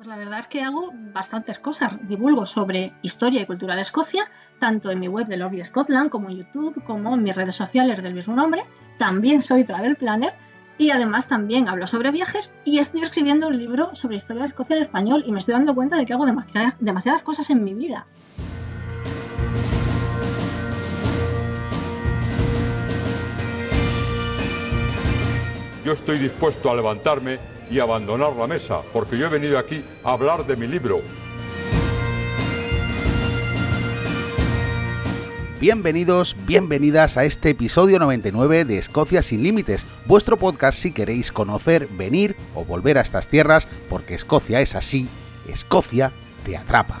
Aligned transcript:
Pues 0.00 0.08
la 0.08 0.16
verdad 0.16 0.38
es 0.38 0.46
que 0.46 0.62
hago 0.62 0.94
bastantes 1.12 1.58
cosas. 1.58 1.98
Divulgo 2.08 2.46
sobre 2.46 2.94
historia 3.02 3.42
y 3.42 3.44
cultura 3.44 3.76
de 3.76 3.82
Escocia, 3.82 4.30
tanto 4.58 4.90
en 4.90 4.98
mi 4.98 5.08
web 5.08 5.26
de 5.26 5.36
Lobby 5.36 5.62
Scotland 5.62 6.08
como 6.08 6.30
en 6.30 6.38
YouTube, 6.38 6.82
como 6.86 7.14
en 7.14 7.22
mis 7.22 7.36
redes 7.36 7.54
sociales 7.54 8.02
del 8.02 8.14
mismo 8.14 8.34
nombre. 8.34 8.64
También 8.96 9.42
soy 9.42 9.64
travel 9.64 9.96
planner 9.96 10.32
y 10.78 10.90
además 10.90 11.28
también 11.28 11.68
hablo 11.68 11.86
sobre 11.86 12.12
viajes 12.12 12.48
y 12.64 12.78
estoy 12.78 13.02
escribiendo 13.02 13.48
un 13.48 13.58
libro 13.58 13.94
sobre 13.94 14.16
historia 14.16 14.44
de 14.44 14.48
Escocia 14.48 14.76
en 14.76 14.84
español 14.84 15.22
y 15.26 15.32
me 15.32 15.38
estoy 15.38 15.52
dando 15.52 15.74
cuenta 15.74 15.96
de 15.96 16.06
que 16.06 16.14
hago 16.14 16.24
demasiadas, 16.24 16.76
demasiadas 16.80 17.20
cosas 17.20 17.50
en 17.50 17.62
mi 17.62 17.74
vida. 17.74 18.06
Yo 25.84 25.92
estoy 25.92 26.16
dispuesto 26.16 26.70
a 26.70 26.74
levantarme 26.74 27.59
y 27.70 27.78
abandonar 27.78 28.34
la 28.34 28.46
mesa, 28.46 28.80
porque 28.92 29.16
yo 29.16 29.26
he 29.26 29.28
venido 29.28 29.58
aquí 29.58 29.82
a 30.04 30.12
hablar 30.12 30.44
de 30.46 30.56
mi 30.56 30.66
libro. 30.66 31.00
Bienvenidos, 35.60 36.36
bienvenidas 36.46 37.18
a 37.18 37.24
este 37.24 37.50
episodio 37.50 37.98
99 37.98 38.64
de 38.64 38.78
Escocia 38.78 39.22
sin 39.22 39.42
Límites, 39.42 39.84
vuestro 40.06 40.38
podcast 40.38 40.78
si 40.78 40.90
queréis 40.90 41.30
conocer, 41.32 41.86
venir 41.98 42.34
o 42.54 42.64
volver 42.64 42.96
a 42.96 43.02
estas 43.02 43.28
tierras, 43.28 43.68
porque 43.90 44.14
Escocia 44.14 44.62
es 44.62 44.74
así, 44.74 45.06
Escocia 45.48 46.12
te 46.44 46.56
atrapa. 46.56 47.00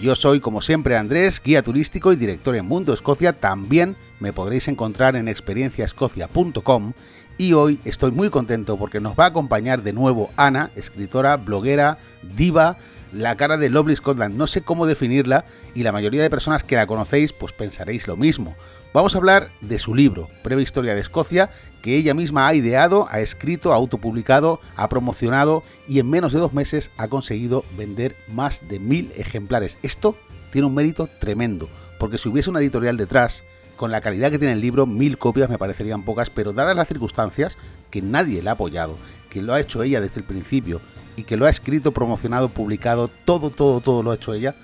Yo 0.00 0.14
soy, 0.14 0.40
como 0.40 0.60
siempre, 0.60 0.96
Andrés, 0.96 1.40
guía 1.42 1.62
turístico 1.62 2.12
y 2.12 2.16
director 2.16 2.54
en 2.54 2.66
Mundo 2.66 2.92
Escocia. 2.92 3.32
También 3.32 3.96
me 4.20 4.32
podréis 4.32 4.68
encontrar 4.68 5.16
en 5.16 5.28
experienciaescocia.com 5.28 6.92
y 7.38 7.52
hoy 7.52 7.78
estoy 7.84 8.10
muy 8.10 8.28
contento 8.28 8.76
porque 8.76 9.00
nos 9.00 9.18
va 9.18 9.24
a 9.24 9.28
acompañar 9.28 9.82
de 9.82 9.92
nuevo 9.92 10.30
Ana, 10.36 10.70
escritora, 10.74 11.36
bloguera, 11.36 11.96
diva, 12.36 12.76
la 13.12 13.36
cara 13.36 13.56
de 13.56 13.70
Lovely 13.70 13.96
Scotland. 13.96 14.36
No 14.36 14.46
sé 14.48 14.62
cómo 14.62 14.86
definirla 14.86 15.44
y 15.74 15.84
la 15.84 15.92
mayoría 15.92 16.20
de 16.20 16.30
personas 16.30 16.64
que 16.64 16.76
la 16.76 16.86
conocéis 16.86 17.32
pues 17.32 17.52
pensaréis 17.52 18.08
lo 18.08 18.16
mismo. 18.16 18.54
Vamos 18.92 19.14
a 19.14 19.18
hablar 19.18 19.48
de 19.60 19.78
su 19.78 19.94
libro, 19.94 20.28
Breve 20.42 20.62
Historia 20.62 20.94
de 20.94 21.00
Escocia, 21.00 21.48
que 21.80 21.94
ella 21.94 22.12
misma 22.12 22.48
ha 22.48 22.54
ideado, 22.54 23.06
ha 23.10 23.20
escrito, 23.20 23.72
ha 23.72 23.76
autopublicado, 23.76 24.60
ha 24.76 24.88
promocionado 24.88 25.62
y 25.86 26.00
en 26.00 26.10
menos 26.10 26.32
de 26.32 26.40
dos 26.40 26.52
meses 26.52 26.90
ha 26.96 27.06
conseguido 27.06 27.64
vender 27.76 28.16
más 28.26 28.68
de 28.68 28.80
mil 28.80 29.12
ejemplares. 29.16 29.78
Esto 29.82 30.16
tiene 30.50 30.66
un 30.66 30.74
mérito 30.74 31.08
tremendo, 31.20 31.68
porque 32.00 32.18
si 32.18 32.28
hubiese 32.28 32.50
una 32.50 32.60
editorial 32.60 32.96
detrás, 32.96 33.42
con 33.78 33.92
la 33.92 34.02
calidad 34.02 34.30
que 34.30 34.38
tiene 34.38 34.52
el 34.52 34.60
libro, 34.60 34.84
mil 34.84 35.16
copias 35.16 35.48
me 35.48 35.56
parecerían 35.56 36.02
pocas, 36.02 36.28
pero 36.28 36.52
dadas 36.52 36.76
las 36.76 36.88
circunstancias, 36.88 37.56
que 37.90 38.02
nadie 38.02 38.42
la 38.42 38.50
ha 38.50 38.54
apoyado, 38.54 38.98
que 39.30 39.40
lo 39.40 39.54
ha 39.54 39.60
hecho 39.60 39.82
ella 39.82 40.02
desde 40.02 40.20
el 40.20 40.26
principio 40.26 40.82
y 41.16 41.22
que 41.22 41.36
lo 41.36 41.46
ha 41.46 41.50
escrito, 41.50 41.92
promocionado, 41.92 42.48
publicado, 42.48 43.08
todo, 43.24 43.50
todo, 43.50 43.80
todo 43.80 44.02
lo 44.02 44.10
ha 44.10 44.16
hecho 44.16 44.34
ella, 44.34 44.54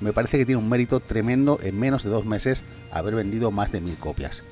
me 0.00 0.12
parece 0.12 0.38
que 0.38 0.46
tiene 0.46 0.62
un 0.62 0.68
mérito 0.68 1.00
tremendo 1.00 1.58
en 1.62 1.78
menos 1.78 2.04
de 2.04 2.10
dos 2.10 2.24
meses 2.24 2.62
haber 2.90 3.16
vendido 3.16 3.50
más 3.50 3.72
de 3.72 3.80
mil 3.80 3.96
copias. 3.96 4.42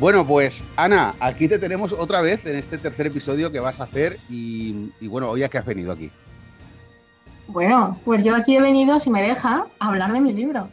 Bueno, 0.00 0.26
pues 0.26 0.64
Ana, 0.76 1.14
aquí 1.20 1.46
te 1.46 1.58
tenemos 1.58 1.92
otra 1.92 2.20
vez 2.20 2.46
en 2.46 2.56
este 2.56 2.78
tercer 2.78 3.08
episodio 3.08 3.52
que 3.52 3.60
vas 3.60 3.80
a 3.80 3.84
hacer 3.84 4.16
y, 4.30 4.90
bueno, 5.08 5.28
hoy 5.28 5.42
a 5.42 5.48
que 5.48 5.58
has 5.58 5.66
venido 5.66 5.92
aquí. 5.92 6.10
Bueno, 7.48 7.98
pues 8.04 8.22
yo 8.22 8.36
aquí 8.36 8.56
he 8.56 8.60
venido, 8.60 9.00
si 9.00 9.08
me 9.08 9.22
deja, 9.22 9.66
a 9.78 9.88
hablar 9.88 10.12
de 10.12 10.20
mi 10.20 10.34
libro. 10.34 10.68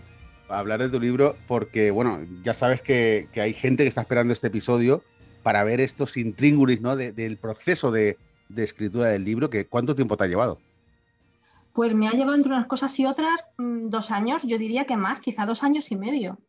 A 0.49 0.59
hablar 0.59 0.81
de 0.81 0.89
tu 0.89 0.99
libro, 0.99 1.37
porque, 1.47 1.89
bueno, 1.89 2.19
ya 2.43 2.53
sabes 2.53 2.81
que, 2.81 3.29
hay 3.35 3.53
gente 3.53 3.83
que 3.83 3.87
está 3.87 4.01
esperando 4.01 4.33
este 4.33 4.47
episodio 4.47 5.01
para 5.41 5.63
ver 5.63 5.79
estos 5.79 6.17
intríngulis, 6.17 6.81
¿no? 6.81 6.97
del 6.97 7.37
proceso 7.37 7.91
de, 7.91 8.17
escritura 8.57 9.07
del 9.07 9.23
libro, 9.23 9.49
que 9.49 9.67
¿cuánto 9.67 9.95
tiempo 9.95 10.17
te 10.17 10.25
ha 10.25 10.27
llevado? 10.27 10.59
Pues 11.71 11.95
me 11.95 12.09
ha 12.09 12.11
llevado 12.11 12.35
entre 12.35 12.51
unas 12.51 12.67
cosas 12.67 12.97
y 12.99 13.05
otras 13.05 13.39
mm, 13.57 13.87
dos 13.87 14.11
años, 14.11 14.43
yo 14.43 14.57
diría 14.57 14.85
que 14.85 14.97
más, 14.97 15.21
quizá 15.21 15.45
dos 15.45 15.63
años 15.63 15.91
y 15.91 15.95
medio. 15.95 16.39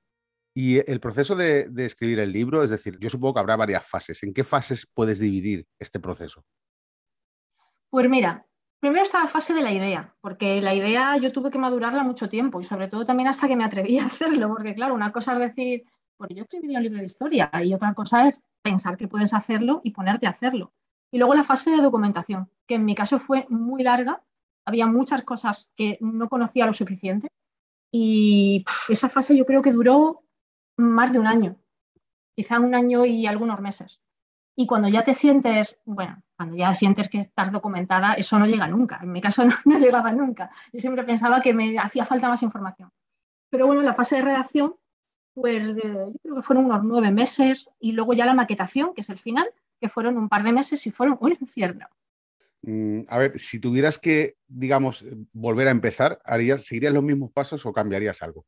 Y 0.55 0.79
el 0.91 0.99
proceso 0.99 1.37
de, 1.37 1.69
de, 1.69 1.87
escribir 1.87 2.19
el 2.19 2.33
libro, 2.33 2.65
es 2.65 2.71
decir, 2.71 2.99
yo 2.99 3.11
supongo 3.11 3.35
que 3.35 3.41
habrá 3.41 3.57
varias 3.57 3.87
fases. 3.87 4.23
¿En 4.23 4.33
qué 4.33 4.43
fases 4.43 4.89
puedes 4.93 5.21
dividir 5.21 5.67
este 5.79 6.01
proceso? 6.01 6.45
Pues 7.91 8.09
mira, 8.09 8.46
Primero 8.81 9.03
está 9.03 9.21
la 9.21 9.27
fase 9.27 9.55
de 9.55 9.63
la 9.63 9.73
idea, 9.73 10.15
porque 10.21 10.61
la 10.61 10.75
idea 10.75 11.17
yo 11.17 11.33
tuve 11.33 11.51
que 11.51 11.59
madurarla 11.59 12.03
mucho 12.03 12.29
tiempo 12.29 12.61
y 12.61 12.65
sobre 12.65 12.89
todo 12.89 13.05
también 13.05 13.29
hasta 13.29 13.49
que 13.49 13.57
me 13.57 13.65
atreví 13.65 13.99
a 13.99 14.07
hacerlo, 14.07 14.49
porque 14.49 14.75
claro, 14.75 14.95
una 14.95 15.13
cosa 15.13 15.33
es 15.33 15.39
decir, 15.41 15.85
pues 16.17 16.31
yo 16.35 16.43
escribiría 16.43 16.79
un 16.79 16.85
libro 16.85 16.99
de 16.99 17.07
historia 17.07 17.51
y 17.65 17.75
otra 17.75 17.95
cosa 17.95 18.29
es 18.29 18.41
pensar 18.63 18.97
que 18.97 19.09
puedes 19.09 19.33
hacerlo 19.33 19.81
y 19.83 19.91
ponerte 19.91 20.27
a 20.27 20.31
hacerlo. 20.31 20.73
Y 21.11 21.19
luego 21.19 21.35
la 21.35 21.45
fase 21.45 21.71
de 21.71 21.83
documentación, 21.83 22.51
que 22.67 22.75
en 22.75 22.85
mi 22.85 22.95
caso 22.95 23.19
fue 23.19 23.47
muy 23.49 23.83
larga, 23.83 24.23
había 24.67 24.87
muchas 24.87 25.23
cosas 25.23 25.71
que 25.77 25.99
no 26.01 26.29
conocía 26.29 26.67
lo 26.67 26.73
suficiente 26.73 27.29
y 27.93 28.65
esa 28.89 29.09
fase 29.09 29.37
yo 29.37 29.47
creo 29.47 29.63
que 29.63 29.73
duró 29.73 30.25
más 30.77 31.13
de 31.13 31.19
un 31.19 31.27
año, 31.27 31.57
quizá 32.35 32.61
un 32.61 32.75
año 32.75 33.07
y 33.07 33.27
algunos 33.27 33.61
meses. 33.61 34.01
Y 34.57 34.67
cuando 34.67 34.89
ya 34.89 35.05
te 35.05 35.15
sientes, 35.15 35.79
bueno, 35.85 36.23
cuando 36.37 36.57
ya 36.57 36.75
sientes 36.75 37.09
que 37.09 37.19
estás 37.19 37.51
documentada, 37.51 38.15
eso 38.15 38.39
no 38.39 38.47
llega 38.47 38.69
nunca. 38.69 39.01
En 39.03 39.11
mi 39.11 39.21
caso 39.21 39.45
no, 39.65 39.79
llegaba 39.79 40.13
nunca. 40.13 40.51
Yo 40.73 40.81
siempre 40.81 41.05
pensaba 41.05 41.41
que 41.41 41.55
me 41.55 41.79
hacía 41.79 42.05
falta 42.05 42.29
más 42.29 42.43
información. 42.43 42.91
Pero 43.51 43.67
bueno, 43.67 43.83
la 43.83 43.95
fase 43.95 44.17
de 44.17 44.23
redacción, 44.23 44.75
pues 45.35 45.67
yo 45.69 45.75
creo 46.23 46.35
que 46.37 46.43
fueron 46.43 46.67
unos 46.67 46.85
nueve 46.85 47.11
meses 47.11 47.69
y 47.81 47.93
luego 47.93 48.13
ya 48.13 48.27
la 48.27 48.35
maquetación, 48.35 48.93
que 48.95 49.01
es 49.01 49.09
el 49.09 49.19
final, 49.19 49.49
que 49.81 49.89
fueron 49.89 50.17
un 50.17 50.29
par 50.29 50.43
de 50.43 50.53
meses 50.53 50.87
y 50.87 50.91
fueron 50.91 51.17
un 51.21 51.37
infierno. 51.41 51.87
Mm, 52.63 53.03
a 53.09 53.19
ver, 53.19 53.39
si 53.39 53.61
tuvieras 53.61 53.99
que, 53.99 54.37
digamos, 54.47 55.05
volver 55.33 55.69
a 55.69 55.71
empezar, 55.71 56.21
¿harías, 56.25 56.65
¿seguirías 56.65 56.93
los 56.93 57.03
mismos 57.03 57.31
pasos 57.33 57.65
o 57.65 57.73
cambiarías 57.73 58.23
algo? 58.23 58.45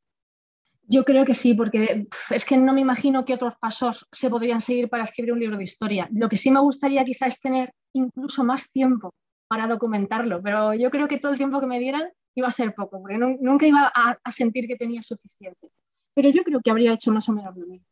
Yo 0.91 1.05
creo 1.05 1.27
que 1.27 1.35
sí, 1.35 1.53
porque 1.53 2.07
es 2.31 2.45
que 2.47 2.57
no 2.57 2.73
me 2.73 2.81
imagino 2.81 3.27
qué 3.27 3.35
otros 3.35 3.55
pasos 3.61 4.09
se 4.11 4.31
podrían 4.31 4.63
seguir 4.63 4.89
para 4.89 5.05
escribir 5.05 5.35
un 5.35 5.41
libro 5.41 5.59
de 5.59 5.65
historia. 5.65 6.09
Lo 6.13 6.31
que 6.31 6.39
sí 6.39 6.51
me 6.51 6.61
gustaría 6.61 7.05
quizás 7.05 7.35
es 7.35 7.41
tener 7.41 7.75
incluso 7.93 8.43
más 8.43 8.73
tiempo 8.73 9.15
para 9.49 9.67
documentarlo, 9.67 10.43
pero 10.43 10.73
yo 10.73 10.91
creo 10.91 11.07
que 11.07 11.19
todo 11.19 11.33
el 11.33 11.39
tiempo 11.39 11.61
que 11.61 11.67
me 11.67 11.79
dieran 11.79 12.09
iba 12.35 12.49
a 12.49 12.53
ser 12.53 12.75
poco, 12.75 13.03
porque 13.03 13.19
nunca 13.19 13.67
iba 13.67 13.93
a, 13.95 14.33
sentir 14.33 14.67
que 14.67 14.77
tenía 14.77 15.03
suficiente. 15.03 15.69
Pero 16.15 16.31
yo 16.31 16.43
creo 16.43 16.61
que 16.65 16.71
habría 16.71 16.95
hecho 16.95 17.13
más 17.13 17.29
o 17.29 17.33
menos 17.33 17.55
lo 17.55 17.67
mismo. 17.67 17.87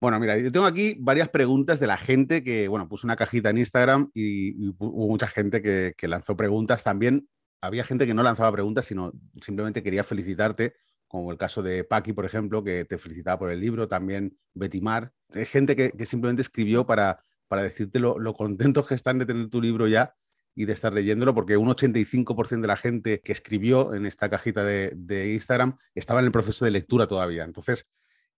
Bueno, 0.00 0.20
mira, 0.20 0.38
yo 0.38 0.52
tengo 0.52 0.66
aquí 0.66 0.94
varias 1.00 1.28
preguntas 1.28 1.80
de 1.80 1.88
la 1.88 1.96
gente 1.96 2.44
que, 2.44 2.68
bueno, 2.68 2.88
puso 2.88 3.06
una 3.06 3.16
cajita 3.16 3.50
en 3.50 3.58
Instagram 3.58 4.10
y, 4.14 4.68
hubo 4.78 5.08
mucha 5.08 5.26
gente 5.26 5.60
que 5.60 6.08
lanzó 6.08 6.36
preguntas 6.36 6.84
también. 6.84 7.28
Había 7.60 7.82
gente 7.82 8.06
que 8.06 8.14
no 8.14 8.22
lanzaba 8.22 8.52
preguntas, 8.52 8.84
sino 8.84 9.10
simplemente 9.40 9.82
quería 9.82 10.04
felicitarte 10.04 10.74
como 11.16 11.32
el 11.32 11.38
caso 11.38 11.62
de 11.62 11.84
Paqui, 11.84 12.12
por 12.12 12.24
ejemplo, 12.24 12.62
que 12.62 12.84
te 12.84 12.98
felicitaba 12.98 13.38
por 13.38 13.50
el 13.50 13.60
libro, 13.60 13.88
también 13.88 14.36
Betimar. 14.54 15.12
Hay 15.32 15.46
gente 15.46 15.74
que, 15.76 16.06
simplemente 16.06 16.42
escribió 16.42 16.86
para, 16.86 17.20
para 17.48 17.62
decirte 17.62 17.98
lo, 17.98 18.34
contentos 18.34 18.86
que 18.86 18.94
están 18.94 19.18
de 19.18 19.26
tener 19.26 19.48
tu 19.48 19.60
libro 19.60 19.88
ya 19.88 20.14
y 20.54 20.64
de 20.64 20.72
estar 20.72 20.92
leyéndolo, 20.92 21.34
porque 21.34 21.56
un 21.56 21.68
85% 21.68 22.60
de 22.60 22.66
la 22.66 22.76
gente 22.76 23.20
que 23.20 23.32
escribió 23.32 23.94
en 23.94 24.06
esta 24.06 24.28
cajita 24.30 24.64
de, 24.64 24.92
de, 24.94 25.34
Instagram 25.34 25.76
estaba 25.94 26.20
en 26.20 26.26
el 26.26 26.32
proceso 26.32 26.64
de 26.64 26.70
lectura 26.70 27.06
todavía. 27.06 27.44
Entonces, 27.44 27.86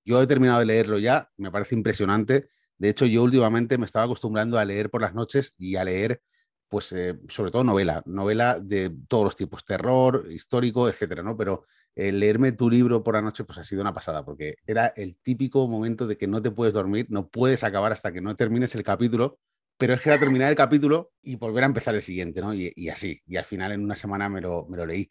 yo 0.04 0.20
he 0.22 0.26
terminado 0.26 0.60
de 0.60 0.66
leerlo 0.66 0.98
ya, 0.98 1.30
me 1.36 1.50
parece 1.50 1.74
impresionante. 1.74 2.48
De 2.78 2.88
hecho, 2.88 3.06
yo 3.06 3.22
últimamente 3.22 3.76
me 3.76 3.86
estaba 3.86 4.04
acostumbrando 4.04 4.58
a 4.58 4.64
leer 4.64 4.90
por 4.90 5.02
las 5.02 5.14
noches 5.14 5.54
y 5.58 5.76
a 5.76 5.84
leer, 5.84 6.22
pues, 6.68 6.92
eh, 6.92 7.18
sobre 7.28 7.50
todo 7.50 7.64
novela, 7.64 8.02
novela 8.06 8.58
de 8.60 8.90
todos 9.08 9.24
los 9.24 9.36
tipos, 9.36 9.64
terror, 9.64 10.26
histórico, 10.30 10.88
etcétera, 10.88 11.22
¿no? 11.22 11.36
Pero 11.36 11.64
leerme 11.98 12.52
tu 12.52 12.70
libro 12.70 13.02
por 13.02 13.14
la 13.14 13.22
noche 13.22 13.42
pues 13.42 13.58
ha 13.58 13.64
sido 13.64 13.82
una 13.82 13.92
pasada, 13.92 14.24
porque 14.24 14.54
era 14.66 14.86
el 14.86 15.16
típico 15.16 15.66
momento 15.66 16.06
de 16.06 16.16
que 16.16 16.28
no 16.28 16.40
te 16.40 16.52
puedes 16.52 16.74
dormir, 16.74 17.06
no 17.10 17.28
puedes 17.28 17.64
acabar 17.64 17.90
hasta 17.90 18.12
que 18.12 18.20
no 18.20 18.36
termines 18.36 18.74
el 18.76 18.84
capítulo, 18.84 19.40
pero 19.76 19.94
es 19.94 20.02
que 20.02 20.10
era 20.10 20.18
terminar 20.20 20.48
el 20.48 20.56
capítulo 20.56 21.10
y 21.20 21.34
volver 21.34 21.64
a 21.64 21.66
empezar 21.66 21.96
el 21.96 22.02
siguiente, 22.02 22.40
¿no? 22.40 22.54
Y, 22.54 22.88
así, 22.88 23.20
y 23.26 23.36
al 23.36 23.44
final 23.44 23.72
en 23.72 23.82
una 23.82 23.96
semana 23.96 24.28
me 24.28 24.40
lo, 24.40 24.66
me 24.68 24.76
lo 24.76 24.86
leí. 24.86 25.08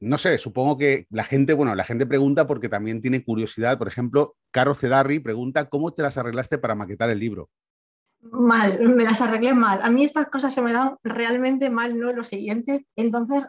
No 0.00 0.16
sé, 0.16 0.38
supongo 0.38 0.78
que 0.78 1.06
la 1.10 1.24
gente, 1.24 1.52
bueno, 1.52 1.74
la 1.74 1.84
gente 1.84 2.06
pregunta 2.06 2.46
porque 2.46 2.70
también 2.70 3.02
tiene 3.02 3.22
curiosidad. 3.22 3.76
Por 3.76 3.88
ejemplo, 3.88 4.36
Caro 4.50 4.74
Cedarri 4.74 5.20
pregunta, 5.20 5.68
¿cómo 5.68 5.92
te 5.92 6.02
las 6.02 6.16
arreglaste 6.16 6.56
para 6.56 6.74
maquetar 6.74 7.10
el 7.10 7.20
libro? 7.20 7.50
Mal, 8.22 8.80
me 8.96 9.04
las 9.04 9.20
arreglé 9.20 9.52
mal. 9.52 9.82
A 9.82 9.90
mí 9.90 10.04
estas 10.04 10.28
cosas 10.28 10.54
se 10.54 10.62
me 10.62 10.72
dan 10.72 10.96
realmente 11.02 11.68
mal, 11.68 11.98
no 11.98 12.12
lo 12.12 12.24
siguiente. 12.24 12.86
Entonces, 12.96 13.44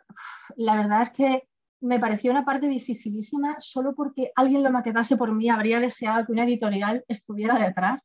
la 0.58 0.76
verdad 0.76 1.04
es 1.04 1.10
que 1.12 1.44
me 1.86 2.00
pareció 2.00 2.32
una 2.32 2.44
parte 2.44 2.68
dificilísima 2.68 3.58
solo 3.60 3.94
porque 3.94 4.32
alguien 4.36 4.64
lo 4.64 4.72
maquetase 4.72 5.18
por 5.18 5.32
mí, 5.32 5.50
habría 5.50 5.80
deseado 5.80 6.26
que 6.26 6.32
una 6.32 6.44
editorial 6.44 7.06
estuviera 7.08 7.60
detrás. 7.60 8.02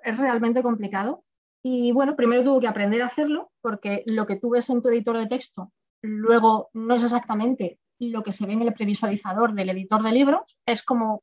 Es 0.00 0.18
realmente 0.18 0.62
complicado. 0.62 1.24
Y 1.62 1.92
bueno, 1.92 2.16
primero 2.16 2.42
tuve 2.42 2.62
que 2.62 2.68
aprender 2.68 3.02
a 3.02 3.06
hacerlo 3.06 3.52
porque 3.60 4.02
lo 4.06 4.26
que 4.26 4.36
tú 4.36 4.50
ves 4.50 4.68
en 4.70 4.82
tu 4.82 4.88
editor 4.88 5.16
de 5.16 5.26
texto 5.26 5.72
luego 6.02 6.70
no 6.72 6.94
es 6.94 7.04
exactamente 7.04 7.78
lo 7.98 8.22
que 8.22 8.32
se 8.32 8.46
ve 8.46 8.54
en 8.54 8.62
el 8.62 8.72
previsualizador 8.72 9.52
del 9.52 9.70
editor 9.70 10.02
de 10.02 10.12
libros, 10.12 10.58
es 10.66 10.82
como, 10.82 11.22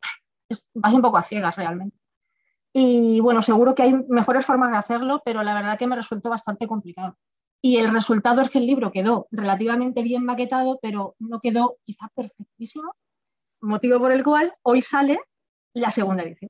vas 0.75 0.93
un 0.93 1.01
poco 1.01 1.17
a 1.17 1.23
ciegas 1.23 1.55
realmente. 1.55 1.97
Y 2.71 3.19
bueno, 3.19 3.41
seguro 3.41 3.73
que 3.73 3.83
hay 3.83 3.93
mejores 4.07 4.45
formas 4.45 4.71
de 4.71 4.77
hacerlo, 4.77 5.21
pero 5.25 5.41
la 5.41 5.55
verdad 5.55 5.79
que 5.79 5.87
me 5.87 5.95
resultó 5.95 6.29
bastante 6.29 6.67
complicado. 6.67 7.17
Y 7.61 7.77
el 7.77 7.91
resultado 7.91 8.41
es 8.41 8.49
que 8.49 8.59
el 8.59 8.67
libro 8.67 8.91
quedó 8.91 9.27
relativamente 9.31 10.03
bien 10.03 10.23
maquetado, 10.23 10.79
pero 10.81 11.15
no 11.19 11.39
quedó 11.39 11.77
quizá 11.83 12.09
perfectísimo, 12.15 12.93
motivo 13.61 13.99
por 13.99 14.11
el 14.11 14.23
cual 14.23 14.53
hoy 14.61 14.81
sale 14.81 15.19
la 15.73 15.91
segunda 15.91 16.23
edición. 16.23 16.49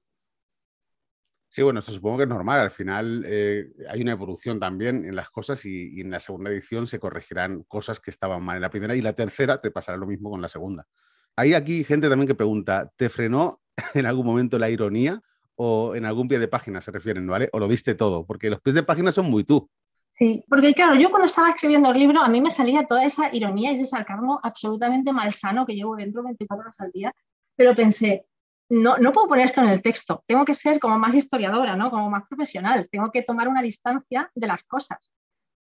Sí, 1.50 1.64
bueno, 1.64 1.80
esto 1.80 1.94
supongo 1.94 2.18
que 2.18 2.24
es 2.24 2.30
normal. 2.30 2.60
Al 2.60 2.72
final 2.72 3.24
eh, 3.26 3.68
hay 3.90 4.02
una 4.02 4.12
evolución 4.12 4.60
también 4.60 5.06
en 5.06 5.16
las 5.16 5.30
cosas 5.30 5.66
y, 5.66 6.02
en 6.02 6.12
la 6.12 6.20
segunda 6.20 6.52
edición 6.52 6.88
se 6.88 7.00
corregirán 7.00 7.64
cosas 7.64 8.00
que 8.00 8.12
estaban 8.12 8.44
mal 8.44 8.58
en 8.58 8.62
la 8.62 8.70
primera 8.70 8.96
y 8.96 9.02
la 9.02 9.14
tercera 9.14 9.62
te 9.62 9.72
pasará 9.72 9.98
lo 9.98 10.06
mismo 10.06 10.30
con 10.30 10.42
la 10.42 10.50
segunda. 10.50 10.86
Hay 11.36 11.54
aquí 11.54 11.84
gente 11.84 12.10
también 12.10 12.28
que 12.28 12.36
pregunta, 12.36 12.92
¿te 12.96 13.10
frenó 13.10 13.62
en 13.94 14.06
algún 14.06 14.26
momento 14.26 14.60
la 14.60 14.70
ironía 14.70 15.22
o 15.56 15.96
en 15.96 16.06
algún 16.06 16.28
pie 16.28 16.38
de 16.38 16.48
página 16.48 16.82
se 16.82 16.92
refieren, 16.92 17.26
¿vale? 17.26 17.50
¿O 17.54 17.60
lo 17.60 17.68
diste 17.68 17.96
todo? 17.96 18.26
Porque 18.26 18.50
los 18.50 18.62
pies 18.62 18.76
de 18.76 18.84
página 18.84 19.12
son 19.12 19.28
muy 19.28 19.44
tú. 19.44 19.70
Sí, 20.18 20.44
porque 20.50 20.74
claro, 20.74 20.96
yo 20.96 21.12
cuando 21.12 21.28
estaba 21.28 21.52
escribiendo 21.52 21.92
el 21.92 22.00
libro 22.00 22.22
a 22.22 22.28
mí 22.28 22.42
me 22.42 22.50
salía 22.50 22.88
toda 22.88 23.04
esa 23.06 23.34
ironía 23.36 23.72
y 23.72 23.76
ese 23.76 23.86
sarcasmo 23.86 24.40
absolutamente 24.42 25.14
malsano 25.14 25.64
que 25.64 25.76
llevo 25.76 25.96
dentro 25.96 26.24
24 26.24 26.64
horas 26.64 26.80
al 26.80 26.92
día, 26.92 27.14
pero 27.56 27.76
pensé, 27.76 28.26
no, 28.70 28.98
no 28.98 29.12
puedo 29.12 29.28
poner 29.28 29.46
esto 29.46 29.62
en 29.62 29.70
el 29.70 29.84
texto, 29.84 30.24
tengo 30.26 30.44
que 30.44 30.56
ser 30.56 30.80
como 30.80 30.98
más 30.98 31.14
historiadora, 31.14 31.76
¿no? 31.76 31.92
Como 31.92 32.10
más 32.10 32.28
profesional, 32.28 32.90
tengo 32.92 33.12
que 33.12 33.22
tomar 33.22 33.48
una 33.48 33.62
distancia 33.62 34.32
de 34.34 34.48
las 34.48 34.64
cosas. 34.64 34.98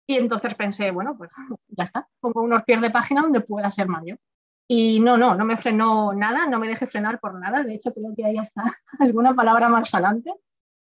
Y 0.07 0.15
entonces 0.15 0.55
pensé, 0.55 0.89
bueno, 0.89 1.15
pues 1.15 1.29
ya 1.67 1.83
está, 1.83 2.07
pongo 2.19 2.41
unos 2.41 2.63
pies 2.63 2.81
de 2.81 2.89
página 2.89 3.21
donde 3.21 3.41
pueda 3.41 3.69
ser 3.69 3.87
mayor. 3.87 4.19
Y 4.67 4.99
no, 5.01 5.17
no, 5.17 5.35
no 5.35 5.45
me 5.45 5.55
frenó 5.55 6.13
nada, 6.13 6.47
no 6.47 6.57
me 6.57 6.67
dejé 6.67 6.87
frenar 6.87 7.19
por 7.19 7.39
nada, 7.39 7.61
de 7.61 7.75
hecho 7.75 7.93
creo 7.93 8.11
que 8.17 8.25
ahí 8.25 8.39
está 8.39 8.63
alguna 8.99 9.35
palabra 9.35 9.69
más 9.69 9.93
adelante, 9.93 10.33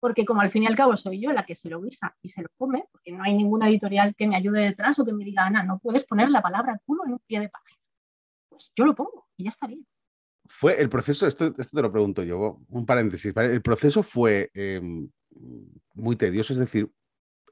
porque 0.00 0.25
como 0.25 0.41
al 0.41 0.50
fin 0.50 0.65
y 0.65 0.67
al 0.67 0.77
cabo 0.77 0.97
soy 0.97 1.21
yo 1.21 1.33
la 1.33 1.45
que 1.45 1.55
se 1.55 1.69
lo 1.69 1.81
guisa 1.83 2.17
y 2.23 2.29
se 2.29 2.43
lo 2.43 2.49
come, 2.56 2.87
porque 2.93 3.12
no 3.12 3.25
hay 3.25 3.35
ninguna 3.35 3.69
editorial 3.69 4.15
que 4.15 4.27
me 4.27 4.37
ayude 4.37 4.62
detrás 4.62 4.99
o 4.99 5.05
que 5.05 5.12
me 5.12 5.25
diga, 5.25 5.47
Ana, 5.47 5.62
no 5.62 5.79
puedes 5.79 6.05
poner 6.05 6.31
la 6.31 6.43
palabra 6.43 6.81
culo 6.85 7.03
en 7.06 7.12
un 7.12 7.21
pie 7.27 7.41
de 7.41 7.49
página. 7.49 7.81
Pues 8.49 8.73
yo 8.77 8.85
lo 8.85 8.95
pongo 8.95 9.29
y 9.37 9.45
ya 9.45 9.50
estaría 9.50 9.83
fue 10.49 10.81
el 10.81 10.89
proceso, 10.89 11.27
esto, 11.27 11.47
esto, 11.47 11.77
te 11.77 11.83
lo 11.83 11.93
pregunto 11.93 12.23
yo, 12.23 12.61
un 12.69 12.87
paréntesis, 12.87 13.37
el 13.37 13.62
proceso 13.62 14.03
fue 14.03 14.50
em, 14.55 15.09
muy 15.95 16.17
tedioso, 16.17 16.55
es 16.55 16.59
decir, 16.59 16.91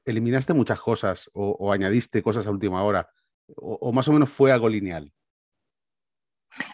eliminaste 0.03 0.53
muchas 0.53 0.81
cosas 0.81 1.29
o, 1.33 1.71
añadiste 1.71 2.23
cosas 2.23 2.47
a 2.47 2.51
última 2.51 2.83
hora, 2.83 3.07
o, 3.55 3.91
más 3.93 4.07
o 4.07 4.13
menos 4.13 4.29
fue 4.29 4.51
algo 4.51 4.67
lineal. 4.67 5.13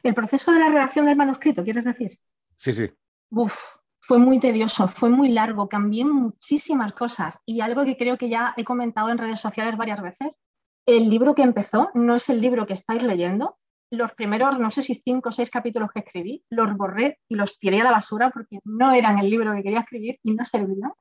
El 0.01 0.13
proceso 0.13 0.51
de 0.51 0.59
la 0.59 0.69
redacción 0.69 1.05
del 1.05 1.15
manuscrito, 1.15 1.63
¿quieres 1.63 1.83
decir? 1.83 2.17
Sí, 2.55 2.73
sí. 2.73 2.89
Uf, 3.31 3.75
fue 4.05 4.19
muy 4.19 4.37
tedioso, 4.37 4.89
fue 4.89 5.09
muy 5.09 5.29
largo, 5.29 5.69
cambié 5.69 6.03
muchísimas 6.03 6.91
cosas 6.91 7.35
y 7.45 7.61
algo 7.61 7.85
que 7.85 7.95
creo 7.95 8.17
que 8.17 8.27
ya 8.27 8.53
he 8.57 8.65
comentado 8.65 9.09
en 9.09 9.17
redes 9.17 9.39
sociales 9.39 9.77
varias 9.77 10.01
veces, 10.01 10.37
el 10.85 11.09
libro 11.09 11.33
que 11.33 11.41
empezó 11.41 11.89
no 11.93 12.15
es 12.15 12.27
el 12.27 12.41
libro 12.41 12.67
que 12.67 12.73
estáis 12.73 13.01
leyendo, 13.01 13.57
los 13.89 14.13
primeros, 14.13 14.59
no 14.59 14.71
sé 14.71 14.81
si 14.81 14.95
cinco 14.95 15.29
o 15.29 15.31
seis 15.31 15.49
capítulos 15.49 15.89
que 15.93 16.01
escribí, 16.01 16.43
los 16.49 16.75
borré 16.75 17.19
y 17.29 17.35
los 17.35 17.57
tiré 17.57 17.79
a 17.79 17.85
la 17.85 17.91
basura 17.91 18.29
porque 18.29 18.59
no 18.65 18.91
eran 18.91 19.19
el 19.19 19.29
libro 19.29 19.53
que 19.53 19.63
quería 19.63 19.79
escribir 19.79 20.19
y 20.21 20.33
no 20.33 20.43
servían. 20.43 20.91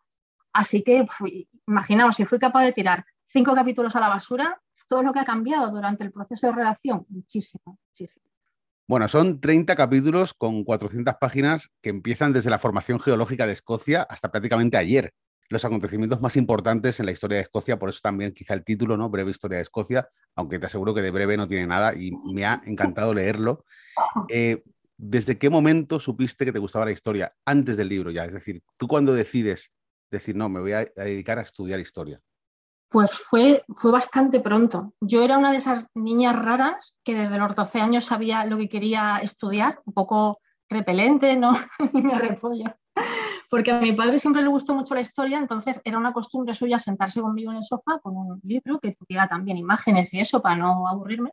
Así 0.53 0.85
que, 0.85 1.05
imaginaos, 1.67 2.15
si 2.15 2.25
fui 2.25 2.39
capaz 2.39 2.63
de 2.63 2.73
tirar 2.73 3.05
cinco 3.27 3.53
capítulos 3.53 3.97
a 3.97 4.01
la 4.01 4.11
basura, 4.11 4.63
todo 4.87 5.03
lo 5.03 5.13
que 5.13 5.19
ha 5.19 5.25
cambiado 5.25 5.73
durante 5.73 6.05
el 6.05 6.13
proceso 6.13 6.47
de 6.47 6.53
redacción, 6.53 7.05
muchísimo, 7.09 7.81
muchísimo. 7.89 8.32
Bueno, 8.93 9.09
son 9.09 9.41
30 9.41 9.75
capítulos 9.75 10.35
con 10.35 10.65
400 10.65 11.15
páginas 11.19 11.71
que 11.81 11.89
empiezan 11.89 12.35
desde 12.35 12.51
la 12.51 12.59
formación 12.59 13.01
geológica 13.01 13.47
de 13.47 13.55
Escocia 13.55 14.03
hasta 14.03 14.31
prácticamente 14.31 14.77
ayer 14.77 15.15
los 15.49 15.65
acontecimientos 15.65 16.21
más 16.21 16.37
importantes 16.37 17.01
en 17.01 17.07
la 17.07 17.13
historia 17.13 17.39
de 17.39 17.45
Escocia, 17.45 17.79
por 17.79 17.89
eso 17.89 18.01
también 18.03 18.35
quizá 18.35 18.53
el 18.53 18.65
título, 18.65 18.99
¿no? 18.99 19.09
Breve 19.09 19.31
historia 19.31 19.57
de 19.57 19.63
Escocia, 19.63 20.07
aunque 20.37 20.59
te 20.59 20.67
aseguro 20.67 20.93
que 20.93 21.01
de 21.01 21.11
breve 21.11 21.39
no 21.39 21.49
tiene 21.49 21.67
nada 21.67 21.95
y 21.95 22.11
me 22.35 22.45
ha 22.45 22.61
encantado 22.67 23.15
leerlo. 23.15 23.65
Eh, 24.29 24.63
¿Desde 24.99 25.39
qué 25.39 25.49
momento 25.49 25.99
supiste 25.99 26.45
que 26.45 26.53
te 26.53 26.59
gustaba 26.59 26.85
la 26.85 26.93
historia? 26.93 27.33
Antes 27.47 27.79
del 27.79 27.89
libro 27.89 28.11
ya, 28.11 28.27
es 28.27 28.35
decir, 28.35 28.63
tú 28.77 28.89
cuando 28.89 29.15
decides 29.15 29.71
decir, 30.11 30.37
no, 30.37 30.51
me 30.51 30.61
voy 30.61 30.73
a, 30.73 30.85
dedicar 30.97 31.39
a 31.39 31.43
estudiar 31.43 31.81
historia. 31.81 32.21
Pues 32.93 33.11
fue, 33.11 33.65
fue 33.75 33.91
bastante 33.91 34.41
pronto. 34.41 34.93
Yo 35.01 35.23
era 35.23 35.39
una 35.39 35.51
de 35.51 35.59
esas 35.59 35.87
niñas 35.95 36.37
raras 36.37 36.95
que 37.03 37.15
desde 37.15 37.39
los 37.39 37.55
12 37.57 37.81
años 37.81 38.05
sabía 38.05 38.45
lo 38.45 38.59
que 38.59 38.69
quería 38.69 39.19
estudiar, 39.23 39.81
un 39.87 39.95
poco 39.95 40.39
repelente, 40.69 41.37
¿no? 41.37 41.53
me 41.93 42.15
repollo 42.19 42.77
porque 43.53 43.71
a 43.71 43.81
mi 43.83 43.93
padre 43.93 44.19
siempre 44.19 44.41
le 44.41 44.49
gustó 44.49 44.73
mucho 44.73 44.95
la 44.95 45.03
historia, 45.03 45.39
entonces 45.39 45.79
era 45.85 45.99
una 45.99 46.15
costumbre 46.15 46.55
suya 46.55 46.79
sentarse 46.79 47.21
conmigo 47.21 47.51
en 47.51 47.59
el 47.59 47.65
sofá 47.65 47.99
con 48.03 48.17
un 48.17 48.41
libro 48.45 48.81
que 48.81 48.93
tuviera 48.93 49.29
también 49.29 49.59
imágenes 49.59 50.15
y 50.15 50.21
eso 50.21 50.41
para 50.41 50.57
no 50.57 50.89
aburrirme 50.89 51.33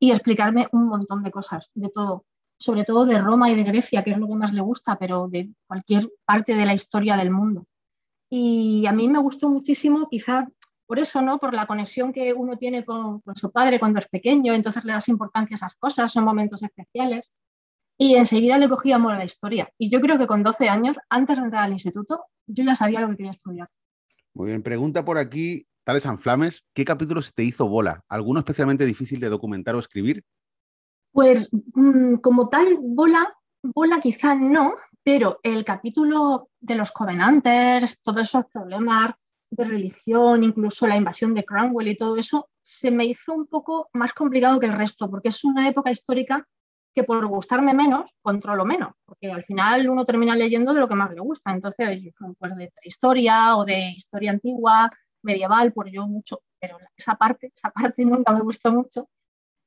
y 0.00 0.10
explicarme 0.10 0.66
un 0.72 0.88
montón 0.88 1.22
de 1.22 1.30
cosas, 1.30 1.70
de 1.74 1.88
todo, 1.88 2.24
sobre 2.58 2.82
todo 2.82 3.06
de 3.06 3.16
Roma 3.20 3.48
y 3.48 3.54
de 3.54 3.62
Grecia, 3.62 4.02
que 4.02 4.10
es 4.10 4.18
lo 4.18 4.26
que 4.26 4.34
más 4.34 4.52
le 4.52 4.60
gusta, 4.60 4.98
pero 4.98 5.28
de 5.28 5.50
cualquier 5.68 6.10
parte 6.24 6.56
de 6.56 6.66
la 6.66 6.74
historia 6.74 7.16
del 7.16 7.30
mundo. 7.30 7.66
Y 8.28 8.84
a 8.86 8.92
mí 8.92 9.08
me 9.08 9.20
gustó 9.20 9.48
muchísimo, 9.48 10.08
quizá 10.08 10.48
por 10.92 10.98
eso, 10.98 11.22
¿no? 11.22 11.38
Por 11.38 11.54
la 11.54 11.66
conexión 11.66 12.12
que 12.12 12.34
uno 12.34 12.58
tiene 12.58 12.84
con, 12.84 13.20
con 13.20 13.34
su 13.34 13.50
padre 13.50 13.80
cuando 13.80 13.98
es 13.98 14.06
pequeño, 14.08 14.52
entonces 14.52 14.84
le 14.84 14.92
das 14.92 15.08
importancia 15.08 15.54
a 15.54 15.56
esas 15.56 15.74
cosas, 15.76 16.12
son 16.12 16.22
momentos 16.22 16.62
especiales. 16.62 17.32
Y 17.96 18.16
enseguida 18.16 18.58
le 18.58 18.68
cogí 18.68 18.92
amor 18.92 19.14
a 19.14 19.16
la 19.16 19.24
historia. 19.24 19.72
Y 19.78 19.88
yo 19.88 20.02
creo 20.02 20.18
que 20.18 20.26
con 20.26 20.42
12 20.42 20.68
años, 20.68 20.98
antes 21.08 21.38
de 21.38 21.44
entrar 21.44 21.64
al 21.64 21.72
instituto, 21.72 22.26
yo 22.46 22.62
ya 22.62 22.74
sabía 22.74 23.00
lo 23.00 23.08
que 23.08 23.16
quería 23.16 23.30
estudiar. 23.30 23.70
Muy 24.34 24.48
bien, 24.48 24.62
pregunta 24.62 25.02
por 25.02 25.16
aquí, 25.16 25.66
Tales 25.82 26.02
Sanflames, 26.02 26.62
¿qué 26.74 26.84
capítulo 26.84 27.22
se 27.22 27.32
te 27.32 27.42
hizo 27.42 27.66
bola? 27.66 28.04
¿Alguno 28.10 28.40
especialmente 28.40 28.84
difícil 28.84 29.18
de 29.18 29.30
documentar 29.30 29.74
o 29.74 29.78
escribir? 29.78 30.22
Pues 31.10 31.48
mm, 31.72 32.16
como 32.16 32.50
tal, 32.50 32.76
bola, 32.82 33.34
bola 33.62 33.98
quizá 33.98 34.34
no, 34.34 34.74
pero 35.02 35.40
el 35.42 35.64
capítulo 35.64 36.50
de 36.60 36.74
los 36.74 36.90
Covenanters, 36.90 38.02
todos 38.02 38.28
esos 38.28 38.44
problemas 38.52 39.14
de 39.52 39.64
religión, 39.64 40.42
incluso 40.42 40.86
la 40.86 40.96
invasión 40.96 41.34
de 41.34 41.44
Cromwell 41.44 41.88
y 41.88 41.96
todo 41.96 42.16
eso, 42.16 42.48
se 42.62 42.90
me 42.90 43.04
hizo 43.04 43.34
un 43.34 43.46
poco 43.46 43.88
más 43.92 44.14
complicado 44.14 44.58
que 44.58 44.66
el 44.66 44.72
resto, 44.72 45.10
porque 45.10 45.28
es 45.28 45.44
una 45.44 45.68
época 45.68 45.90
histórica 45.90 46.46
que 46.94 47.04
por 47.04 47.26
gustarme 47.26 47.74
menos, 47.74 48.10
controlo 48.22 48.64
menos, 48.64 48.94
porque 49.04 49.30
al 49.30 49.44
final 49.44 49.88
uno 49.88 50.04
termina 50.04 50.34
leyendo 50.34 50.72
de 50.72 50.80
lo 50.80 50.88
que 50.88 50.94
más 50.94 51.10
le 51.12 51.20
gusta. 51.20 51.52
Entonces, 51.52 52.00
pues 52.38 52.56
de 52.56 52.70
historia 52.82 53.56
o 53.56 53.64
de 53.64 53.92
historia 53.96 54.30
antigua, 54.30 54.90
medieval, 55.22 55.72
pues 55.72 55.92
yo 55.92 56.06
mucho, 56.06 56.42
pero 56.58 56.78
esa 56.96 57.14
parte, 57.16 57.52
esa 57.54 57.70
parte 57.70 58.04
nunca 58.04 58.32
me 58.32 58.40
gustó 58.40 58.72
mucho 58.72 59.08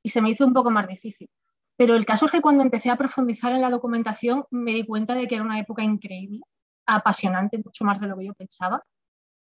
y 0.02 0.08
se 0.08 0.20
me 0.20 0.30
hizo 0.30 0.44
un 0.46 0.52
poco 0.52 0.70
más 0.70 0.86
difícil. 0.88 1.28
Pero 1.76 1.94
el 1.94 2.04
caso 2.04 2.26
es 2.26 2.32
que 2.32 2.40
cuando 2.40 2.62
empecé 2.62 2.90
a 2.90 2.96
profundizar 2.96 3.52
en 3.52 3.60
la 3.60 3.70
documentación 3.70 4.44
me 4.50 4.72
di 4.72 4.84
cuenta 4.84 5.14
de 5.14 5.26
que 5.28 5.36
era 5.36 5.44
una 5.44 5.60
época 5.60 5.82
increíble, 5.82 6.40
apasionante, 6.86 7.58
mucho 7.58 7.84
más 7.84 8.00
de 8.00 8.08
lo 8.08 8.16
que 8.16 8.26
yo 8.26 8.34
pensaba. 8.34 8.82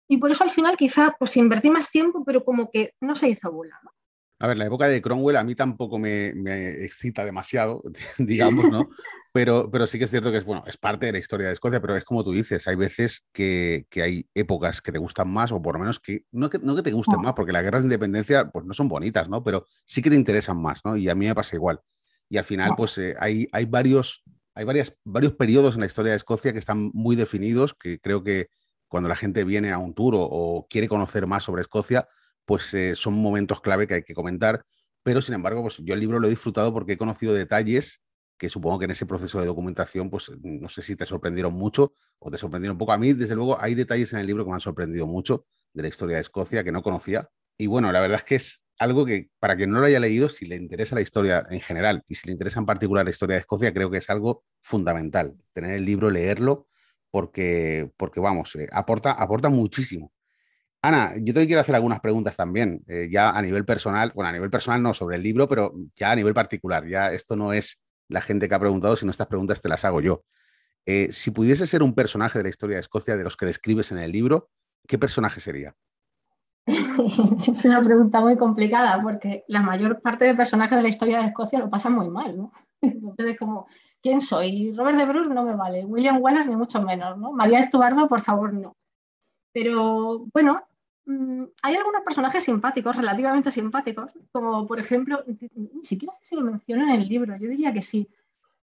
Y 0.08 0.16
por 0.16 0.30
eso 0.30 0.44
al 0.44 0.50
final 0.50 0.76
quizá 0.76 1.14
pues 1.18 1.36
invertí 1.36 1.70
más 1.70 1.90
tiempo, 1.90 2.24
pero 2.24 2.44
como 2.44 2.70
que 2.70 2.94
no 3.00 3.14
se 3.14 3.28
hizo 3.28 3.52
bola. 3.52 3.78
¿no? 3.84 3.90
A 4.40 4.46
ver, 4.46 4.56
la 4.56 4.66
época 4.66 4.86
de 4.86 5.02
Cromwell 5.02 5.36
a 5.36 5.42
mí 5.42 5.56
tampoco 5.56 5.98
me, 5.98 6.28
excita 6.84 7.24
demasiado, 7.24 7.82
digamos, 8.18 8.70
¿no? 8.70 8.88
Pero, 9.32 9.68
pero 9.70 9.86
sí 9.86 9.98
que 9.98 10.04
es 10.04 10.10
cierto 10.10 10.30
que 10.30 10.38
es, 10.38 10.44
bueno, 10.44 10.62
es 10.66 10.76
parte 10.76 11.06
de 11.06 11.12
la 11.12 11.18
historia 11.18 11.48
de 11.48 11.54
Escocia, 11.54 11.80
pero 11.80 11.96
es 11.96 12.04
como 12.04 12.22
tú 12.22 12.32
dices, 12.32 12.68
hay 12.68 12.76
veces 12.76 13.24
que, 13.32 13.86
hay 13.96 14.28
épocas 14.34 14.80
que 14.80 14.92
te 14.92 14.98
gustan 14.98 15.28
más, 15.28 15.50
o 15.50 15.60
por 15.60 15.74
lo 15.74 15.80
menos 15.80 15.98
que 15.98 16.22
no 16.30 16.48
que, 16.48 16.58
no 16.60 16.76
que 16.76 16.82
te 16.82 16.92
gusten 16.92 17.20
más, 17.20 17.34
porque 17.34 17.52
las 17.52 17.62
guerras 17.62 17.82
de 17.82 17.86
independencia 17.86 18.48
pues 18.48 18.64
no 18.64 18.74
son 18.74 18.88
bonitas, 18.88 19.28
¿no? 19.28 19.42
Pero 19.42 19.66
sí 19.84 20.02
que 20.02 20.10
te 20.10 20.16
interesan 20.16 20.60
más, 20.62 20.84
¿no? 20.84 20.96
Y 20.96 21.08
a 21.08 21.16
mí 21.16 21.26
me 21.26 21.34
pasa 21.34 21.56
igual. 21.56 21.80
Y 22.28 22.36
al 22.36 22.44
final, 22.44 22.74
pues 22.76 22.96
eh, 22.98 23.16
hay, 23.18 23.48
hay, 23.52 23.64
varios, 23.64 24.22
hay 24.54 24.64
varias, 24.64 24.96
varios 25.04 25.32
periodos 25.32 25.74
en 25.74 25.80
la 25.80 25.86
historia 25.86 26.12
de 26.12 26.18
Escocia 26.18 26.52
que 26.52 26.58
están 26.58 26.90
muy 26.94 27.16
definidos, 27.16 27.74
que 27.74 27.98
creo 27.98 28.22
que 28.22 28.48
cuando 28.88 29.08
la 29.08 29.16
gente 29.16 29.44
viene 29.44 29.70
a 29.72 29.78
un 29.78 29.94
tour 29.94 30.14
o 30.16 30.66
quiere 30.68 30.88
conocer 30.88 31.26
más 31.26 31.44
sobre 31.44 31.62
Escocia, 31.62 32.08
pues 32.44 32.72
eh, 32.74 32.96
son 32.96 33.14
momentos 33.14 33.60
clave 33.60 33.86
que 33.86 33.94
hay 33.94 34.02
que 34.02 34.14
comentar. 34.14 34.64
Pero 35.02 35.20
sin 35.22 35.34
embargo, 35.34 35.62
pues 35.62 35.76
yo 35.78 35.94
el 35.94 36.00
libro 36.00 36.18
lo 36.18 36.26
he 36.26 36.30
disfrutado 36.30 36.72
porque 36.72 36.94
he 36.94 36.98
conocido 36.98 37.32
detalles 37.34 38.00
que 38.38 38.48
supongo 38.48 38.78
que 38.78 38.84
en 38.86 38.92
ese 38.92 39.04
proceso 39.04 39.40
de 39.40 39.46
documentación, 39.46 40.08
pues 40.10 40.30
no 40.42 40.68
sé 40.68 40.80
si 40.80 40.96
te 40.96 41.04
sorprendieron 41.04 41.52
mucho 41.52 41.94
o 42.18 42.30
te 42.30 42.38
sorprendieron 42.38 42.78
poco. 42.78 42.92
A 42.92 42.98
mí, 42.98 43.12
desde 43.12 43.34
luego, 43.34 43.60
hay 43.60 43.74
detalles 43.74 44.12
en 44.12 44.20
el 44.20 44.26
libro 44.26 44.44
que 44.44 44.50
me 44.50 44.54
han 44.54 44.60
sorprendido 44.60 45.06
mucho 45.06 45.44
de 45.72 45.82
la 45.82 45.88
historia 45.88 46.16
de 46.16 46.22
Escocia 46.22 46.62
que 46.62 46.72
no 46.72 46.82
conocía. 46.82 47.28
Y 47.58 47.66
bueno, 47.66 47.90
la 47.90 48.00
verdad 48.00 48.16
es 48.16 48.24
que 48.24 48.36
es 48.36 48.62
algo 48.78 49.04
que 49.04 49.30
para 49.40 49.56
quien 49.56 49.70
no 49.70 49.80
lo 49.80 49.86
haya 49.86 49.98
leído, 49.98 50.28
si 50.28 50.46
le 50.46 50.54
interesa 50.54 50.94
la 50.94 51.00
historia 51.00 51.44
en 51.50 51.60
general 51.60 52.04
y 52.06 52.14
si 52.14 52.28
le 52.28 52.32
interesa 52.32 52.60
en 52.60 52.66
particular 52.66 53.04
la 53.04 53.10
historia 53.10 53.34
de 53.34 53.40
Escocia, 53.40 53.74
creo 53.74 53.90
que 53.90 53.98
es 53.98 54.08
algo 54.08 54.44
fundamental. 54.62 55.34
Tener 55.52 55.72
el 55.72 55.84
libro, 55.84 56.10
leerlo, 56.10 56.68
porque, 57.10 57.90
porque 57.96 58.20
vamos, 58.20 58.54
eh, 58.56 58.68
aporta, 58.72 59.12
aporta 59.12 59.48
muchísimo. 59.48 60.12
Ana, 60.80 61.14
yo 61.20 61.34
te 61.34 61.46
quiero 61.46 61.60
hacer 61.60 61.74
algunas 61.74 62.00
preguntas 62.00 62.36
también, 62.36 62.84
eh, 62.86 63.08
ya 63.10 63.30
a 63.30 63.42
nivel 63.42 63.64
personal, 63.64 64.12
bueno, 64.14 64.28
a 64.28 64.32
nivel 64.32 64.50
personal 64.50 64.80
no 64.82 64.94
sobre 64.94 65.16
el 65.16 65.22
libro, 65.22 65.48
pero 65.48 65.74
ya 65.96 66.12
a 66.12 66.16
nivel 66.16 66.34
particular, 66.34 66.86
ya 66.86 67.12
esto 67.12 67.34
no 67.34 67.52
es 67.52 67.80
la 68.08 68.20
gente 68.20 68.48
que 68.48 68.54
ha 68.54 68.60
preguntado, 68.60 68.96
sino 68.96 69.10
estas 69.10 69.26
preguntas 69.26 69.60
te 69.60 69.68
las 69.68 69.84
hago 69.84 70.00
yo. 70.00 70.24
Eh, 70.86 71.12
si 71.12 71.30
pudiese 71.32 71.66
ser 71.66 71.82
un 71.82 71.94
personaje 71.94 72.38
de 72.38 72.44
la 72.44 72.50
historia 72.50 72.76
de 72.76 72.80
Escocia 72.80 73.16
de 73.16 73.24
los 73.24 73.36
que 73.36 73.46
describes 73.46 73.90
en 73.92 73.98
el 73.98 74.12
libro, 74.12 74.50
¿qué 74.86 74.98
personaje 74.98 75.40
sería? 75.40 75.74
es 76.66 77.64
una 77.64 77.82
pregunta 77.82 78.20
muy 78.20 78.36
complicada 78.36 79.02
porque 79.02 79.44
la 79.48 79.62
mayor 79.62 80.00
parte 80.00 80.26
de 80.26 80.34
personajes 80.34 80.76
de 80.76 80.82
la 80.82 80.88
historia 80.88 81.18
de 81.18 81.26
Escocia 81.26 81.58
lo 81.58 81.68
pasan 81.68 81.94
muy 81.94 82.08
mal, 82.08 82.36
¿no? 82.36 82.52
Entonces, 82.80 83.38
como, 83.38 83.66
¿quién 84.02 84.20
soy? 84.20 84.72
Robert 84.72 84.98
de 84.98 85.04
Bruce 85.04 85.34
no 85.34 85.42
me 85.42 85.54
vale, 85.54 85.84
William 85.84 86.18
Wallace 86.20 86.48
ni 86.48 86.56
mucho 86.56 86.82
menos, 86.82 87.18
¿no? 87.18 87.32
María 87.32 87.58
Estuardo, 87.58 88.08
por 88.08 88.20
favor, 88.20 88.52
no. 88.52 88.76
Pero 89.52 90.26
bueno, 90.32 90.62
mm, 91.06 91.44
hay 91.62 91.76
algunos 91.76 92.02
personajes 92.02 92.44
simpáticos, 92.44 92.96
relativamente 92.96 93.50
simpáticos, 93.50 94.12
como 94.32 94.66
por 94.66 94.78
ejemplo, 94.78 95.24
ni 95.26 95.84
siquiera 95.84 96.14
sé 96.20 96.30
si 96.30 96.36
lo 96.36 96.42
menciono 96.42 96.84
en 96.84 97.00
el 97.00 97.08
libro, 97.08 97.36
yo 97.36 97.48
diría 97.48 97.72
que 97.72 97.82
sí. 97.82 98.08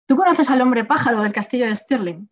¿Tú 0.06 0.16
conoces 0.16 0.50
al 0.50 0.60
hombre 0.60 0.84
pájaro 0.84 1.22
del 1.22 1.32
castillo 1.32 1.66
de 1.66 1.76
Stirling? 1.76 2.28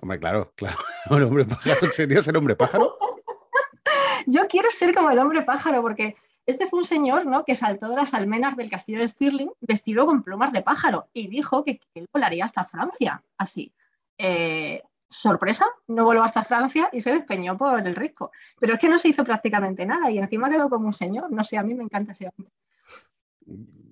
Hombre, 0.00 0.20
claro, 0.20 0.52
claro. 0.54 0.78
¿El 1.10 1.24
hombre 1.24 1.44
pájaro 1.44 1.90
sería 1.90 2.22
ser 2.22 2.36
hombre 2.36 2.54
pájaro? 2.54 2.94
yo 4.26 4.46
quiero 4.46 4.70
ser 4.70 4.94
como 4.94 5.10
el 5.10 5.18
hombre 5.18 5.42
pájaro, 5.42 5.82
porque 5.82 6.14
este 6.48 6.66
fue 6.66 6.78
un 6.78 6.86
señor 6.86 7.26
¿no? 7.26 7.44
que 7.44 7.54
saltó 7.54 7.90
de 7.90 7.96
las 7.96 8.14
almenas 8.14 8.56
del 8.56 8.70
castillo 8.70 9.00
de 9.00 9.08
Stirling 9.08 9.50
vestido 9.60 10.06
con 10.06 10.22
plumas 10.22 10.50
de 10.50 10.62
pájaro 10.62 11.10
y 11.12 11.28
dijo 11.28 11.62
que, 11.62 11.78
él 11.94 12.06
volaría 12.10 12.46
hasta 12.46 12.64
Francia, 12.64 13.22
así. 13.36 13.74
Eh, 14.16 14.82
sorpresa, 15.10 15.66
no 15.88 16.06
voló 16.06 16.22
hasta 16.22 16.44
Francia 16.44 16.88
y 16.90 17.02
se 17.02 17.12
despeñó 17.12 17.58
por 17.58 17.86
el 17.86 17.94
risco. 17.94 18.32
Pero 18.58 18.74
es 18.74 18.80
que 18.80 18.88
no 18.88 18.96
se 18.96 19.08
hizo 19.08 19.24
prácticamente 19.24 19.84
nada 19.84 20.10
y 20.10 20.16
encima 20.16 20.48
quedó 20.48 20.70
como 20.70 20.86
un 20.86 20.94
señor. 20.94 21.30
No 21.30 21.44
sé, 21.44 21.58
a 21.58 21.62
mí 21.62 21.74
me 21.74 21.84
encanta 21.84 22.12
ese 22.12 22.30
hombre. 22.34 22.50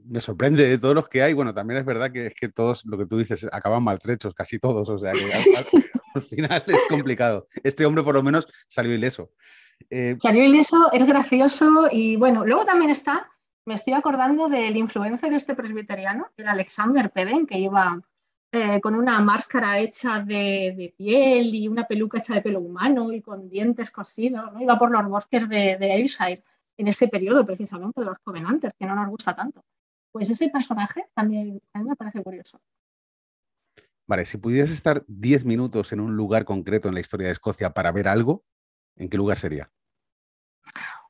Me 0.07 0.23
sorprende 0.23 0.67
de 0.67 0.79
todos 0.79 0.95
los 0.95 1.11
que 1.11 1.23
hay. 1.23 1.35
Bueno, 1.35 1.53
también 1.53 1.81
es 1.81 1.85
verdad 1.85 2.11
que 2.11 2.29
es 2.29 2.35
que 2.35 2.49
todos, 2.49 2.87
lo 2.87 2.97
que 2.97 3.05
tú 3.05 3.19
dices, 3.19 3.47
acaban 3.53 3.83
maltrechos, 3.83 4.33
casi 4.33 4.59
todos. 4.59 4.89
O 4.89 4.99
sea, 4.99 5.13
al 6.15 6.23
final 6.23 6.63
es 6.67 6.83
complicado. 6.89 7.45
Este 7.63 7.85
hombre 7.85 8.03
por 8.03 8.15
lo 8.15 8.23
menos 8.23 8.49
salió 8.67 8.95
ileso. 8.95 9.31
Eh, 9.91 10.17
Salió 10.19 10.45
ileso, 10.45 10.91
es 10.93 11.05
gracioso 11.07 11.89
y 11.91 12.17
bueno, 12.17 12.45
luego 12.45 12.65
también 12.65 12.91
está, 12.91 13.31
me 13.65 13.75
estoy 13.75 13.95
acordando 13.95 14.49
del 14.49 14.77
influencer 14.77 15.33
este 15.33 15.55
presbiteriano, 15.55 16.29
el 16.37 16.49
Alexander 16.49 17.11
Peden, 17.11 17.47
que 17.47 17.59
iba 17.59 18.01
eh, 18.53 18.81
con 18.81 18.95
una 18.95 19.21
máscara 19.21 19.79
hecha 19.79 20.21
de, 20.21 20.95
piel 20.97 21.55
y 21.55 21.69
una 21.69 21.85
peluca 21.85 22.19
hecha 22.19 22.35
de 22.35 22.43
pelo 22.43 22.61
humano 22.61 23.13
y 23.13 23.21
con 23.21 23.49
dientes 23.49 23.91
cosidos, 23.91 24.53
¿no? 24.53 24.61
iba 24.61 24.79
por 24.79 24.91
los 24.91 25.07
bosques 25.09 25.49
de, 25.49 25.77
de 25.77 25.93
Ayrshire 25.93 26.43
en 26.77 26.89
este 26.89 27.09
periodo 27.09 27.45
precisamente 27.45 28.01
de 28.01 28.07
los 28.07 28.19
Covenanters, 28.21 28.75
que 28.79 28.87
no 28.87 28.95
nos 28.95 29.09
gusta 29.09 29.35
tanto. 29.35 29.65
Pues 30.13 30.31
ese 30.31 30.49
personaje 30.49 31.05
también 31.15 31.61
a 31.73 31.79
mí 31.81 31.89
me 31.89 31.97
parece 31.97 32.23
curioso. 32.23 32.61
Vale, 34.07 34.25
si 34.25 34.39
pudieras 34.39 34.71
estar 34.71 35.05
10 35.09 35.45
minutos 35.45 35.93
en 35.93 36.01
un 36.01 36.17
lugar 36.17 36.45
concreto 36.45 36.89
en 36.89 36.95
la 36.95 37.01
historia 37.01 37.27
de 37.27 37.33
Escocia 37.33 37.71
para 37.71 37.91
ver 37.91 38.07
algo, 38.07 38.45
¿en 38.97 39.09
qué 39.09 39.17
lugar 39.17 39.39
sería? 39.39 39.71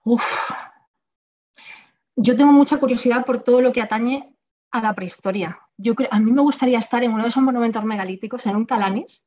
Uf. 0.05 0.25
Yo 2.17 2.37
tengo 2.37 2.53
mucha 2.53 2.79
curiosidad 2.79 3.25
por 3.25 3.43
todo 3.43 3.61
lo 3.61 3.73
que 3.73 3.83
atañe 3.83 4.35
a 4.71 4.81
la 4.81 4.95
prehistoria. 4.95 5.59
Yo 5.77 5.95
a 6.11 6.19
mí 6.19 6.33
me 6.33 6.43
gustaría 6.43 6.79
estar 6.79 7.03
en 7.03 7.13
uno 7.13 7.23
de 7.23 7.29
esos 7.29 7.43
monumentos 7.43 7.85
megalíticos, 7.85 8.47
en 8.47 8.57
un 8.57 8.65
calanis, 8.65 9.25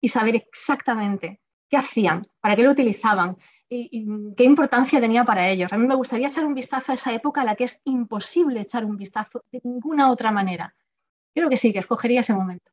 y 0.00 0.08
saber 0.08 0.36
exactamente 0.36 1.40
qué 1.68 1.76
hacían, 1.76 2.22
para 2.40 2.54
qué 2.54 2.62
lo 2.62 2.72
utilizaban 2.72 3.36
y, 3.68 4.06
qué 4.36 4.44
importancia 4.44 5.00
tenía 5.00 5.24
para 5.24 5.48
ellos. 5.48 5.72
A 5.72 5.78
mí 5.78 5.86
me 5.86 5.94
gustaría 5.94 6.28
echar 6.28 6.44
un 6.44 6.54
vistazo 6.54 6.92
a 6.92 6.94
esa 6.94 7.12
época 7.12 7.40
a 7.40 7.44
la 7.44 7.56
que 7.56 7.64
es 7.64 7.80
imposible 7.84 8.60
echar 8.60 8.84
un 8.84 8.96
vistazo 8.96 9.42
de 9.50 9.60
ninguna 9.64 10.10
otra 10.10 10.30
manera. 10.30 10.74
Creo 11.34 11.48
que 11.48 11.56
sí, 11.56 11.72
que 11.72 11.80
escogería 11.80 12.20
ese 12.20 12.34
momento. 12.34 12.70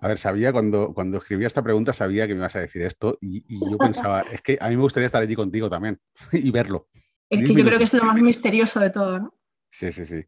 A 0.00 0.08
ver, 0.08 0.18
sabía 0.18 0.52
cuando, 0.52 0.94
cuando 0.94 1.18
escribía 1.18 1.46
esta 1.46 1.62
pregunta, 1.62 1.92
sabía 1.92 2.26
que 2.26 2.34
me 2.34 2.40
ibas 2.40 2.54
a 2.54 2.60
decir 2.60 2.82
esto 2.82 3.18
y, 3.20 3.68
yo 3.68 3.78
pensaba, 3.78 4.20
es 4.20 4.40
que 4.42 4.56
a 4.60 4.68
mí 4.68 4.76
me 4.76 4.82
gustaría 4.82 5.06
estar 5.06 5.20
allí 5.20 5.34
contigo 5.34 5.68
también 5.68 6.00
y 6.32 6.50
verlo. 6.50 6.88
Es 7.28 7.42
que 7.42 7.54
yo 7.54 7.64
creo 7.64 7.78
que 7.78 7.84
es 7.84 7.92
lo 7.92 8.04
más 8.04 8.16
misterioso 8.16 8.80
de 8.80 8.90
todo, 8.90 9.18
¿no? 9.18 9.34
Sí, 9.70 9.92
sí, 9.92 10.06
sí. 10.06 10.24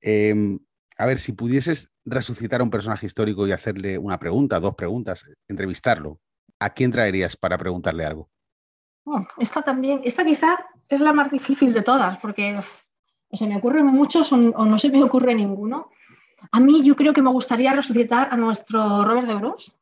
Em, 0.00 0.58
a 0.98 1.06
ver, 1.06 1.18
si 1.18 1.32
pudieses 1.32 1.90
resucitar 2.04 2.60
a 2.60 2.64
un 2.64 2.70
personaje 2.70 3.06
histórico 3.06 3.46
y 3.46 3.52
hacerle 3.52 3.98
una 3.98 4.18
pregunta, 4.18 4.60
dos 4.60 4.74
preguntas, 4.74 5.24
entrevistarlo, 5.48 6.20
¿a 6.58 6.74
quién 6.74 6.92
traerías 6.92 7.36
para 7.36 7.58
preguntarle 7.58 8.04
algo? 8.04 8.30
Oh, 9.04 9.26
esta 9.38 9.62
también, 9.62 10.02
esta 10.04 10.24
quizá 10.24 10.58
es 10.88 11.00
la 11.00 11.12
más 11.12 11.30
difícil 11.30 11.72
de 11.72 11.82
todas, 11.82 12.18
porque 12.18 12.60
o 13.30 13.36
se 13.36 13.46
me 13.46 13.56
ocurren 13.56 13.86
muchos 13.86 14.32
o 14.32 14.36
no 14.36 14.78
se 14.78 14.90
me 14.90 15.02
ocurre 15.02 15.34
ninguno. 15.34 15.90
A 16.52 16.60
mí 16.60 16.82
yo 16.84 16.96
creo 16.96 17.12
que 17.12 17.22
me 17.22 17.30
gustaría 17.30 17.72
resucitar 17.72 18.28
a 18.30 18.36
nuestro 18.36 19.04
Robert 19.04 19.26
de 19.26 19.34
Bruce 19.34 19.72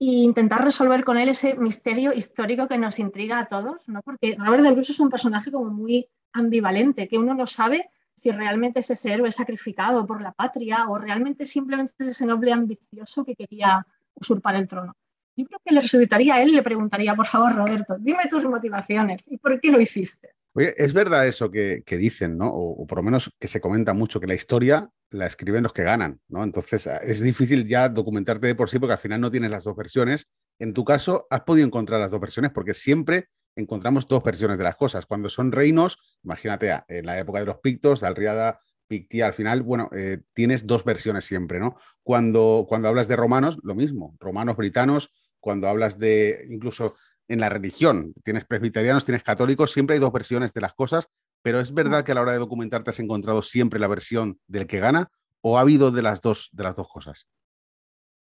e 0.00 0.06
intentar 0.24 0.64
resolver 0.64 1.04
con 1.04 1.16
él 1.16 1.28
ese 1.28 1.54
misterio 1.54 2.12
histórico 2.12 2.68
que 2.68 2.78
nos 2.78 2.98
intriga 2.98 3.38
a 3.38 3.44
todos, 3.44 3.88
¿no? 3.88 4.02
porque 4.02 4.36
Robert 4.38 4.62
de 4.62 4.72
Bruce 4.72 4.92
es 4.92 5.00
un 5.00 5.10
personaje 5.10 5.50
como 5.50 5.70
muy 5.70 6.08
ambivalente, 6.32 7.08
que 7.08 7.18
uno 7.18 7.34
no 7.34 7.46
sabe 7.46 7.90
si 8.14 8.30
realmente 8.30 8.80
es 8.80 8.90
ese 8.90 9.12
héroe 9.12 9.30
sacrificado 9.30 10.06
por 10.06 10.22
la 10.22 10.32
patria 10.32 10.88
o 10.88 10.98
realmente 10.98 11.46
simplemente 11.46 11.94
es 11.98 12.08
ese 12.08 12.26
noble 12.26 12.52
ambicioso 12.52 13.24
que 13.24 13.34
quería 13.34 13.86
usurpar 14.14 14.54
el 14.56 14.68
trono. 14.68 14.94
Yo 15.36 15.44
creo 15.46 15.60
que 15.64 15.74
le 15.74 15.80
resucitaría 15.80 16.34
a 16.34 16.42
él 16.42 16.50
y 16.50 16.54
le 16.54 16.62
preguntaría, 16.62 17.14
por 17.14 17.26
favor, 17.26 17.54
Roberto, 17.54 17.96
dime 17.98 18.24
tus 18.30 18.44
motivaciones 18.44 19.20
y 19.26 19.36
por 19.38 19.60
qué 19.60 19.70
lo 19.70 19.80
hiciste. 19.80 20.30
Oye, 20.56 20.72
es 20.76 20.92
verdad 20.92 21.26
eso 21.26 21.50
que, 21.50 21.82
dicen, 21.98 22.38
¿no? 22.38 22.48
O, 22.48 22.86
por 22.86 22.98
lo 22.98 23.02
menos 23.02 23.30
que 23.40 23.48
se 23.48 23.60
comenta 23.60 23.92
mucho, 23.92 24.20
que 24.20 24.28
la 24.28 24.34
historia 24.34 24.88
la 25.10 25.26
escriben 25.26 25.64
los 25.64 25.72
que 25.72 25.82
ganan, 25.82 26.20
¿no? 26.28 26.44
Entonces 26.44 26.86
ah, 26.86 26.98
es 26.98 27.20
difícil 27.20 27.66
ya 27.66 27.88
documentarte 27.88 28.46
de 28.46 28.54
por 28.54 28.70
sí 28.70 28.78
porque 28.78 28.92
al 28.92 28.98
final 28.98 29.20
no 29.20 29.30
tienes 29.32 29.50
las 29.50 29.64
dos 29.64 29.76
versiones. 29.76 30.28
En 30.60 30.72
tu 30.72 30.84
caso, 30.84 31.26
has 31.28 31.40
podido 31.40 31.66
encontrar 31.66 32.00
las 32.00 32.12
dos 32.12 32.20
versiones 32.20 32.52
porque 32.52 32.72
siempre 32.72 33.28
encontramos 33.56 34.06
dos 34.06 34.22
versiones 34.22 34.56
de 34.56 34.64
las 34.64 34.76
cosas. 34.76 35.06
Cuando 35.06 35.28
son 35.28 35.50
reinos, 35.50 35.98
imagínate, 36.22 36.70
ah, 36.70 36.84
en 36.88 37.06
la 37.06 37.18
época 37.18 37.40
de 37.40 37.46
los 37.46 37.58
pictos, 37.58 38.00
de 38.00 38.06
Alriada, 38.06 38.58
Pictía, 38.86 39.26
al 39.26 39.32
final, 39.32 39.62
bueno, 39.62 39.88
eh, 39.96 40.20
tienes 40.34 40.66
dos 40.66 40.84
versiones 40.84 41.24
siempre, 41.24 41.58
¿no? 41.58 41.76
Cuando, 42.02 42.66
cuando 42.68 42.88
hablas 42.88 43.08
de 43.08 43.16
romanos, 43.16 43.58
lo 43.62 43.74
mismo, 43.74 44.14
romanos, 44.20 44.56
britanos, 44.56 45.10
cuando 45.40 45.68
hablas 45.68 45.98
de 45.98 46.46
incluso 46.48 46.94
en 47.28 47.40
la 47.40 47.48
religión. 47.48 48.12
Tienes 48.22 48.44
presbiterianos, 48.44 49.04
tienes 49.04 49.22
católicos, 49.22 49.72
siempre 49.72 49.94
hay 49.94 50.00
dos 50.00 50.12
versiones 50.12 50.52
de 50.52 50.60
las 50.60 50.74
cosas, 50.74 51.08
pero 51.42 51.60
es 51.60 51.74
verdad 51.74 52.04
que 52.04 52.12
a 52.12 52.14
la 52.14 52.22
hora 52.22 52.32
de 52.32 52.38
documentarte 52.38 52.90
has 52.90 53.00
encontrado 53.00 53.42
siempre 53.42 53.80
la 53.80 53.88
versión 53.88 54.38
del 54.46 54.66
que 54.66 54.80
gana 54.80 55.10
o 55.40 55.58
ha 55.58 55.60
habido 55.60 55.90
de 55.90 56.02
las 56.02 56.20
dos, 56.20 56.48
de 56.52 56.64
las 56.64 56.74
dos 56.74 56.88
cosas. 56.88 57.28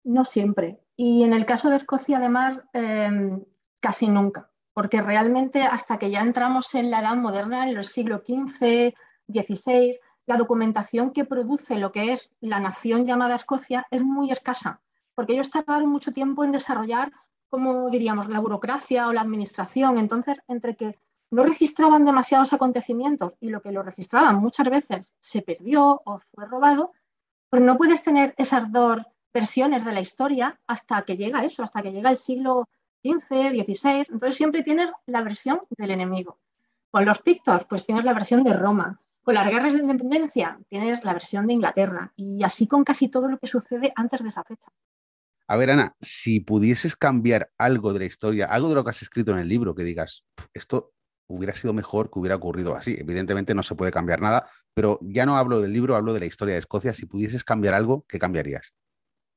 No 0.02 0.24
siempre. 0.24 0.80
Y 0.96 1.22
en 1.22 1.32
el 1.32 1.46
caso 1.46 1.70
de 1.70 1.76
Escocia, 1.76 2.18
además, 2.18 2.60
em, 2.72 3.42
casi 3.80 4.08
nunca, 4.08 4.50
porque 4.72 5.00
realmente 5.00 5.62
hasta 5.62 5.98
que 5.98 6.10
ya 6.10 6.20
entramos 6.20 6.74
en 6.74 6.90
la 6.90 7.00
edad 7.00 7.16
moderna, 7.16 7.68
en 7.68 7.76
el 7.76 7.84
siglo 7.84 8.22
XV, 8.26 8.94
XVI, 9.28 9.98
la 10.26 10.36
documentación 10.36 11.12
que 11.12 11.24
produce 11.24 11.78
lo 11.78 11.92
que 11.92 12.12
es 12.12 12.30
la 12.40 12.60
nación 12.60 13.06
llamada 13.06 13.36
Escocia 13.36 13.86
es 13.90 14.02
muy 14.02 14.30
escasa, 14.30 14.80
porque 15.14 15.34
ellos 15.34 15.50
tardaron 15.50 15.88
mucho 15.88 16.12
tiempo 16.12 16.44
en 16.44 16.52
desarrollar 16.52 17.12
como 17.54 17.88
diríamos, 17.88 18.28
la 18.28 18.40
burocracia 18.40 19.06
o 19.06 19.12
la 19.12 19.20
administración. 19.20 19.96
Entonces, 19.96 20.38
entre 20.48 20.74
que 20.74 20.98
no 21.30 21.44
registraban 21.44 22.04
demasiados 22.04 22.52
acontecimientos 22.52 23.34
y 23.38 23.50
lo 23.50 23.62
que 23.62 23.70
lo 23.70 23.84
registraban 23.84 24.40
muchas 24.40 24.68
veces 24.68 25.14
se 25.20 25.40
perdió 25.40 26.02
o 26.04 26.18
fue 26.34 26.46
robado, 26.46 26.90
pues 27.48 27.62
no 27.62 27.76
puedes 27.76 28.02
tener 28.02 28.34
esas 28.38 28.72
dos 28.72 29.02
versiones 29.32 29.84
de 29.84 29.92
la 29.92 30.00
historia 30.00 30.58
hasta 30.66 31.02
que 31.02 31.16
llega 31.16 31.44
eso, 31.44 31.62
hasta 31.62 31.80
que 31.80 31.92
llega 31.92 32.10
el 32.10 32.16
siglo 32.16 32.68
XV, 33.04 33.50
XVI. 33.50 34.06
Entonces 34.10 34.34
siempre 34.34 34.64
tienes 34.64 34.90
la 35.06 35.22
versión 35.22 35.60
del 35.78 35.92
enemigo. 35.92 36.40
Con 36.90 37.04
los 37.04 37.20
pictos, 37.20 37.64
pues 37.66 37.86
tienes 37.86 38.04
la 38.04 38.14
versión 38.14 38.42
de 38.42 38.52
Roma. 38.52 39.00
Con 39.22 39.34
las 39.34 39.46
guerras 39.46 39.74
de 39.74 39.78
independencia, 39.78 40.58
tienes 40.68 41.04
la 41.04 41.12
versión 41.12 41.46
de 41.46 41.52
Inglaterra. 41.52 42.12
Y 42.16 42.42
así 42.42 42.66
con 42.66 42.82
casi 42.82 43.06
todo 43.06 43.28
lo 43.28 43.38
que 43.38 43.46
sucede 43.46 43.92
antes 43.94 44.24
de 44.24 44.28
esa 44.30 44.42
fecha. 44.42 44.72
A 45.46 45.56
ver, 45.56 45.70
Ana, 45.70 45.94
si 46.00 46.40
pudieses 46.40 46.96
cambiar 46.96 47.50
algo 47.58 47.92
de 47.92 47.98
la 47.98 48.04
historia, 48.06 48.46
algo 48.46 48.70
de 48.70 48.76
lo 48.76 48.84
que 48.84 48.90
has 48.90 49.02
escrito 49.02 49.32
en 49.32 49.38
el 49.38 49.48
libro, 49.48 49.74
que 49.74 49.84
digas, 49.84 50.24
esto 50.54 50.94
hubiera 51.26 51.54
sido 51.54 51.72
mejor 51.72 52.10
que 52.10 52.18
hubiera 52.18 52.36
ocurrido 52.36 52.74
así. 52.76 52.96
Evidentemente 52.98 53.54
no 53.54 53.62
se 53.62 53.74
puede 53.74 53.92
cambiar 53.92 54.20
nada, 54.20 54.46
pero 54.74 54.98
ya 55.02 55.26
no 55.26 55.36
hablo 55.36 55.60
del 55.60 55.72
libro, 55.72 55.96
hablo 55.96 56.14
de 56.14 56.20
la 56.20 56.26
historia 56.26 56.54
de 56.54 56.60
Escocia. 56.60 56.94
Si 56.94 57.06
pudieses 57.06 57.44
cambiar 57.44 57.74
algo, 57.74 58.04
¿qué 58.08 58.18
cambiarías? 58.18 58.72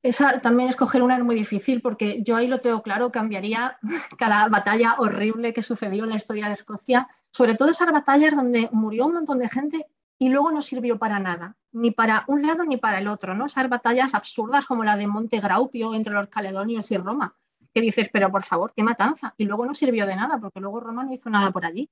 Esa 0.04 0.40
también 0.40 0.70
escoger 0.70 1.02
una 1.02 1.18
es 1.18 1.24
muy 1.24 1.36
difícil 1.36 1.82
porque 1.82 2.24
yo 2.24 2.36
ahí 2.36 2.48
lo 2.48 2.60
tengo 2.60 2.84
claro, 2.84 3.12
cambiaría 3.12 3.78
cada 4.18 4.48
batalla 4.48 4.96
horrible 5.00 5.54
que 5.54 5.62
sucedió 5.62 6.04
en 6.04 6.12
la 6.12 6.16
historia 6.16 6.48
de 6.48 6.54
Escocia, 6.54 7.08
sobre 7.32 7.56
todo 7.56 7.70
esas 7.70 7.92
batallas 7.92 8.36
donde 8.36 8.70
murió 8.72 9.08
un 9.08 9.14
montón 9.14 9.40
de 9.40 9.50
gente 9.50 9.88
y 10.20 10.30
luego 10.30 10.52
no 10.52 10.62
sirvió 10.62 10.98
para 10.98 11.20
nada, 11.20 11.56
ni 11.72 11.92
para 11.92 12.24
un 12.28 12.46
lado 12.46 12.64
ni 12.64 12.78
para 12.78 13.00
el 13.00 13.08
otro, 13.08 13.36
¿no? 13.36 13.46
Esas 13.46 13.70
batallas 13.70 14.16
absurdas 14.16 14.66
como 14.66 14.84
la 14.84 14.98
de 14.98 15.08
Monte 15.08 15.40
Graupio 15.40 15.94
entre 15.94 16.14
los 16.14 16.28
caledonios 16.30 16.90
y 16.92 16.98
Roma, 16.98 17.36
que 17.74 17.82
dices, 17.82 18.10
pero 18.12 18.32
por 18.32 18.44
favor, 18.44 18.74
qué 18.76 18.84
matanza, 18.84 19.34
y 19.38 19.46
luego 19.46 19.66
no 19.66 19.74
sirvió 19.74 20.06
de 20.08 20.16
nada, 20.16 20.40
porque 20.40 20.60
luego 20.60 20.80
Roma 20.80 21.04
no 21.04 21.14
hizo 21.14 21.30
nada 21.30 21.52
por 21.52 21.66
allí. 21.66 21.90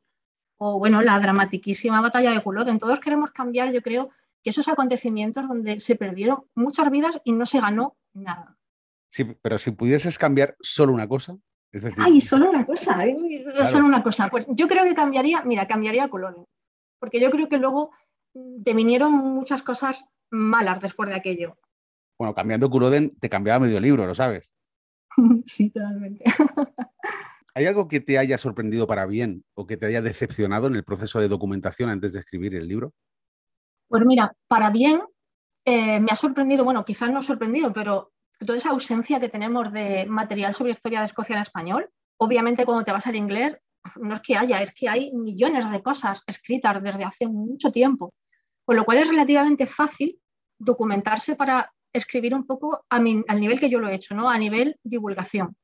O 0.57 0.79
bueno, 0.79 1.01
la 1.01 1.19
dramatiquísima 1.19 1.99
batalla 2.01 2.31
de 2.31 2.41
Culloden. 2.41 2.79
Todos 2.79 3.01
queremos 3.01 3.31
cambiar, 3.31 3.73
yo 3.73 3.81
creo, 3.81 4.09
que 4.41 4.51
esos 4.51 4.67
acontecimientos 4.67 5.47
donde 5.47 5.79
se 5.79 5.95
perdieron 5.95 6.45
muchas 6.55 6.89
vidas 6.89 7.19
y 7.25 7.33
no 7.33 7.45
se 7.45 7.59
ganó 7.59 7.97
nada. 8.13 8.57
Sí, 9.09 9.25
pero 9.41 9.57
si 9.57 9.71
pudieses 9.71 10.17
cambiar 10.17 10.55
solo 10.61 10.93
una 10.93 11.07
cosa, 11.07 11.37
es 11.71 11.83
decir... 11.83 12.01
Ay, 12.01 12.21
solo 12.21 12.49
una 12.49 12.65
cosa, 12.65 13.03
solo 13.69 13.85
una 13.85 14.01
cosa. 14.01 14.29
Pues 14.29 14.45
yo 14.49 14.67
creo 14.67 14.85
que 14.85 14.95
cambiaría, 14.95 15.41
mira, 15.43 15.67
cambiaría 15.67 16.07
Culloden, 16.07 16.45
porque 16.99 17.19
yo 17.19 17.29
creo 17.29 17.49
que 17.49 17.57
luego 17.57 17.91
te 18.63 18.73
vinieron 18.73 19.13
muchas 19.13 19.61
cosas 19.61 20.05
malas 20.31 20.81
después 20.81 21.09
de 21.09 21.15
aquello. 21.15 21.57
Bueno, 22.17 22.33
cambiando 22.33 22.69
Culloden 22.69 23.15
te 23.19 23.29
cambiaba 23.29 23.59
medio 23.59 23.79
libro, 23.79 24.05
¿lo 24.05 24.15
sabes? 24.15 24.53
sí, 25.45 25.69
totalmente. 25.69 26.23
¿Hay 27.53 27.65
algo 27.65 27.87
que 27.87 28.01
te 28.01 28.17
haya 28.17 28.37
sorprendido 28.37 28.85
para 28.85 29.05
bien 29.05 29.45
o 29.53 29.65
que 29.65 29.77
te 29.77 29.85
haya 29.85 30.01
decepcionado 30.01 30.67
en 30.67 30.75
el 30.75 30.83
proceso 30.83 31.19
de 31.19 31.29
documentación 31.29 31.89
antes 31.89 32.11
de 32.11 32.19
escribir 32.19 32.53
el 32.55 32.67
libro? 32.67 32.93
Pues 33.87 34.05
mira, 34.05 34.33
para 34.47 34.69
bien 34.71 35.01
eh, 35.63 35.99
me 36.01 36.11
ha 36.11 36.15
sorprendido, 36.15 36.65
bueno, 36.65 36.83
quizás 36.83 37.09
no 37.11 37.21
sorprendido, 37.21 37.71
pero 37.71 38.11
toda 38.45 38.57
esa 38.57 38.71
ausencia 38.71 39.19
que 39.21 39.29
tenemos 39.29 39.71
de 39.71 40.05
material 40.05 40.53
sobre 40.53 40.71
historia 40.71 40.99
de 40.99 41.05
Escocia 41.05 41.37
en 41.37 41.43
español. 41.43 41.89
Obviamente 42.17 42.65
cuando 42.65 42.83
te 42.83 42.91
vas 42.91 43.07
al 43.07 43.15
inglés, 43.15 43.57
no 44.01 44.15
es 44.15 44.21
que 44.21 44.35
haya, 44.35 44.61
es 44.61 44.73
que 44.73 44.89
hay 44.89 45.13
millones 45.13 45.69
de 45.71 45.81
cosas 45.81 46.23
escritas 46.27 46.81
desde 46.83 47.03
hace 47.03 47.27
mucho 47.27 47.71
tiempo, 47.71 48.13
con 48.65 48.75
lo 48.75 48.85
cual 48.85 48.97
es 48.97 49.09
relativamente 49.09 49.67
fácil 49.67 50.19
documentarse 50.59 51.35
para 51.35 51.71
escribir 51.93 52.33
un 52.33 52.45
poco 52.45 52.85
al 52.89 53.03
nivel 53.39 53.59
que 53.59 53.69
yo 53.69 53.79
lo 53.79 53.87
he 53.87 53.95
hecho, 53.95 54.15
¿no? 54.15 54.29
a 54.29 54.37
nivel 54.37 54.77
divulgación 54.83 55.55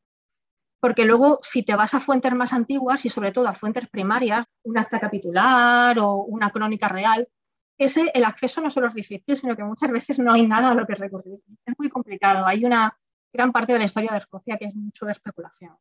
porque 0.82 1.06
luego 1.06 1.40
si 1.44 1.64
te 1.64 1.76
vas 1.76 1.94
a 1.94 2.00
fuentes 2.00 2.34
más 2.34 2.54
antiguas 2.54 3.06
y 3.06 3.10
sobre 3.10 3.32
todo 3.32 3.48
a 3.48 3.54
fuentes 3.54 3.88
primarias, 3.88 4.46
un 4.64 4.80
acta 4.80 5.00
capitular 5.00 5.98
o 6.00 6.16
una 6.24 6.50
crónica 6.50 6.88
real, 6.88 7.30
ese, 7.78 8.12
el 8.14 8.26
acceso 8.26 8.62
no 8.62 8.70
solo 8.72 8.88
es 8.88 8.96
difícil, 8.96 9.38
sino 9.38 9.56
que 9.56 9.64
muchas 9.64 9.92
veces 9.92 10.18
no 10.20 10.34
hay 10.34 10.48
nada 10.48 10.72
a 10.72 10.76
lo 10.76 10.86
que 10.88 10.96
recurrir. 10.96 11.40
Es 11.66 11.76
muy 11.78 11.90
complicado. 11.90 12.46
Hay 12.46 12.66
una 12.66 12.98
gran 13.32 13.52
parte 13.52 13.74
de 13.74 13.80
la 13.80 13.86
historia 13.86 14.12
de 14.12 14.18
Escocia 14.18 14.58
que 14.58 14.66
es 14.66 14.76
mucho 14.76 15.06
de 15.06 15.12
especulación. 15.12 15.78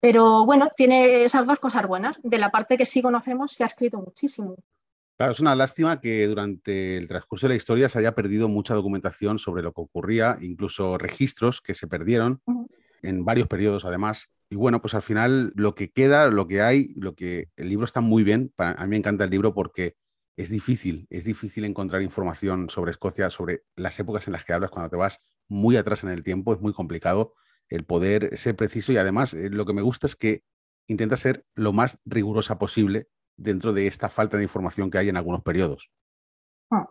Pero 0.00 0.44
bueno, 0.46 0.68
tiene 0.76 1.24
esas 1.24 1.46
dos 1.46 1.58
cosas 1.58 1.86
buenas. 1.86 2.20
De 2.22 2.38
la 2.38 2.50
parte 2.50 2.78
que 2.78 2.84
sí 2.84 3.02
conocemos 3.02 3.52
se 3.52 3.64
ha 3.64 3.66
escrito 3.66 3.98
muchísimo. 3.98 4.56
Claro, 5.16 5.32
es 5.32 5.40
una 5.40 5.54
lástima 5.54 5.98
que 6.00 6.26
durante 6.26 6.98
el 6.98 7.08
transcurso 7.08 7.46
de 7.46 7.54
la 7.54 7.56
historia 7.56 7.88
se 7.88 7.98
haya 7.98 8.14
perdido 8.14 8.50
mucha 8.50 8.74
documentación 8.74 9.38
sobre 9.38 9.62
lo 9.62 9.72
que 9.72 9.80
ocurría, 9.80 10.36
incluso 10.42 10.98
registros 10.98 11.62
que 11.62 11.74
se 11.74 11.86
perdieron 11.86 12.42
en 13.02 13.24
varios 13.24 13.48
periodos 13.48 13.86
además. 13.86 14.28
Y 14.50 14.56
bueno, 14.56 14.82
pues 14.82 14.92
al 14.92 15.00
final 15.00 15.52
lo 15.56 15.74
que 15.74 15.90
queda, 15.90 16.28
lo 16.28 16.46
que 16.46 16.60
hay, 16.60 16.92
lo 16.96 17.14
que 17.14 17.48
el 17.56 17.70
libro 17.70 17.86
está 17.86 18.02
muy 18.02 18.24
bien. 18.24 18.52
Para, 18.54 18.72
a 18.72 18.84
mí 18.84 18.90
me 18.90 18.96
encanta 18.96 19.24
el 19.24 19.30
libro 19.30 19.54
porque 19.54 19.96
es 20.36 20.50
difícil, 20.50 21.06
es 21.08 21.24
difícil 21.24 21.64
encontrar 21.64 22.02
información 22.02 22.68
sobre 22.68 22.90
Escocia, 22.90 23.30
sobre 23.30 23.62
las 23.74 23.98
épocas 23.98 24.26
en 24.26 24.34
las 24.34 24.44
que 24.44 24.52
hablas 24.52 24.70
cuando 24.70 24.90
te 24.90 24.96
vas 24.96 25.20
muy 25.48 25.78
atrás 25.78 26.04
en 26.04 26.10
el 26.10 26.22
tiempo, 26.22 26.52
es 26.52 26.60
muy 26.60 26.74
complicado 26.74 27.32
el 27.70 27.84
poder 27.84 28.36
ser 28.36 28.54
preciso 28.54 28.92
y 28.92 28.98
además 28.98 29.32
eh, 29.32 29.48
lo 29.48 29.64
que 29.64 29.72
me 29.72 29.82
gusta 29.82 30.06
es 30.06 30.14
que 30.14 30.44
intenta 30.86 31.16
ser 31.16 31.46
lo 31.54 31.72
más 31.72 31.98
rigurosa 32.04 32.58
posible 32.58 33.08
dentro 33.36 33.72
de 33.72 33.86
esta 33.86 34.08
falta 34.08 34.36
de 34.36 34.42
información 34.42 34.90
que 34.90 34.98
hay 34.98 35.08
en 35.08 35.16
algunos 35.16 35.42
periodos. 35.42 35.90
Ah, 36.70 36.88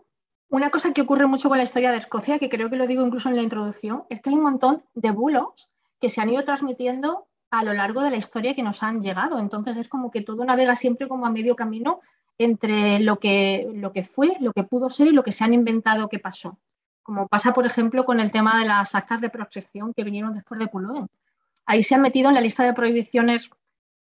una 0.49 0.69
cosa 0.69 0.93
que 0.93 1.01
ocurre 1.01 1.25
mucho 1.25 1.49
con 1.49 1.57
la 1.57 1.63
historia 1.63 1.91
de 1.91 1.97
Escocia, 1.97 2.39
que 2.39 2.49
creo 2.49 2.69
que 2.69 2.75
lo 2.75 2.87
digo 2.87 3.05
incluso 3.05 3.29
en 3.29 3.35
la 3.35 3.41
introducción, 3.41 4.03
es 4.09 4.21
que 4.21 4.29
hay 4.29 4.35
un 4.35 4.43
montón 4.43 4.83
de 4.93 5.11
bulos 5.11 5.73
que 5.99 6.09
se 6.09 6.21
han 6.21 6.29
ido 6.29 6.43
transmitiendo 6.43 7.27
a 7.51 7.63
lo 7.63 7.73
largo 7.73 8.01
de 8.01 8.11
la 8.11 8.17
historia 8.17 8.55
que 8.55 8.63
nos 8.63 8.83
han 8.83 9.01
llegado. 9.01 9.39
Entonces 9.39 9.77
es 9.77 9.87
como 9.87 10.11
que 10.11 10.21
todo 10.21 10.43
navega 10.45 10.75
siempre 10.75 11.07
como 11.07 11.25
a 11.25 11.31
medio 11.31 11.55
camino 11.55 12.01
entre 12.37 12.99
lo 12.99 13.19
que, 13.19 13.69
lo 13.73 13.91
que 13.93 14.03
fue, 14.03 14.35
lo 14.39 14.51
que 14.51 14.63
pudo 14.63 14.89
ser 14.89 15.07
y 15.07 15.11
lo 15.11 15.23
que 15.23 15.31
se 15.31 15.43
han 15.43 15.53
inventado 15.53 16.09
que 16.09 16.19
pasó. 16.19 16.59
Como 17.01 17.27
pasa, 17.27 17.53
por 17.53 17.65
ejemplo, 17.65 18.03
con 18.03 18.19
el 18.19 18.31
tema 18.31 18.59
de 18.59 18.65
las 18.65 18.95
actas 18.95 19.21
de 19.21 19.29
proscripción 19.29 19.93
que 19.93 20.03
vinieron 20.03 20.33
después 20.33 20.59
de 20.59 20.67
Culloden. 20.67 21.07
Ahí 21.65 21.81
se 21.81 21.95
han 21.95 22.01
metido 22.01 22.29
en 22.29 22.35
la 22.35 22.41
lista 22.41 22.63
de 22.63 22.73
prohibiciones 22.73 23.49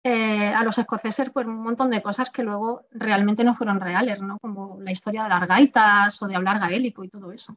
eh, 0.04 0.48
a 0.48 0.64
los 0.64 0.78
escoceses 0.78 1.30
pues, 1.30 1.46
un 1.46 1.62
montón 1.62 1.90
de 1.90 2.02
cosas 2.02 2.30
que 2.30 2.42
luego 2.42 2.86
realmente 2.90 3.44
no 3.44 3.54
fueron 3.54 3.80
reales, 3.80 4.20
¿no? 4.20 4.38
como 4.40 4.78
la 4.80 4.90
historia 4.90 5.22
de 5.22 5.28
las 5.28 5.46
gaitas 5.46 6.20
o 6.22 6.26
de 6.26 6.34
hablar 6.34 6.58
gaélico 6.58 7.04
y 7.04 7.08
todo 7.08 7.32
eso. 7.32 7.56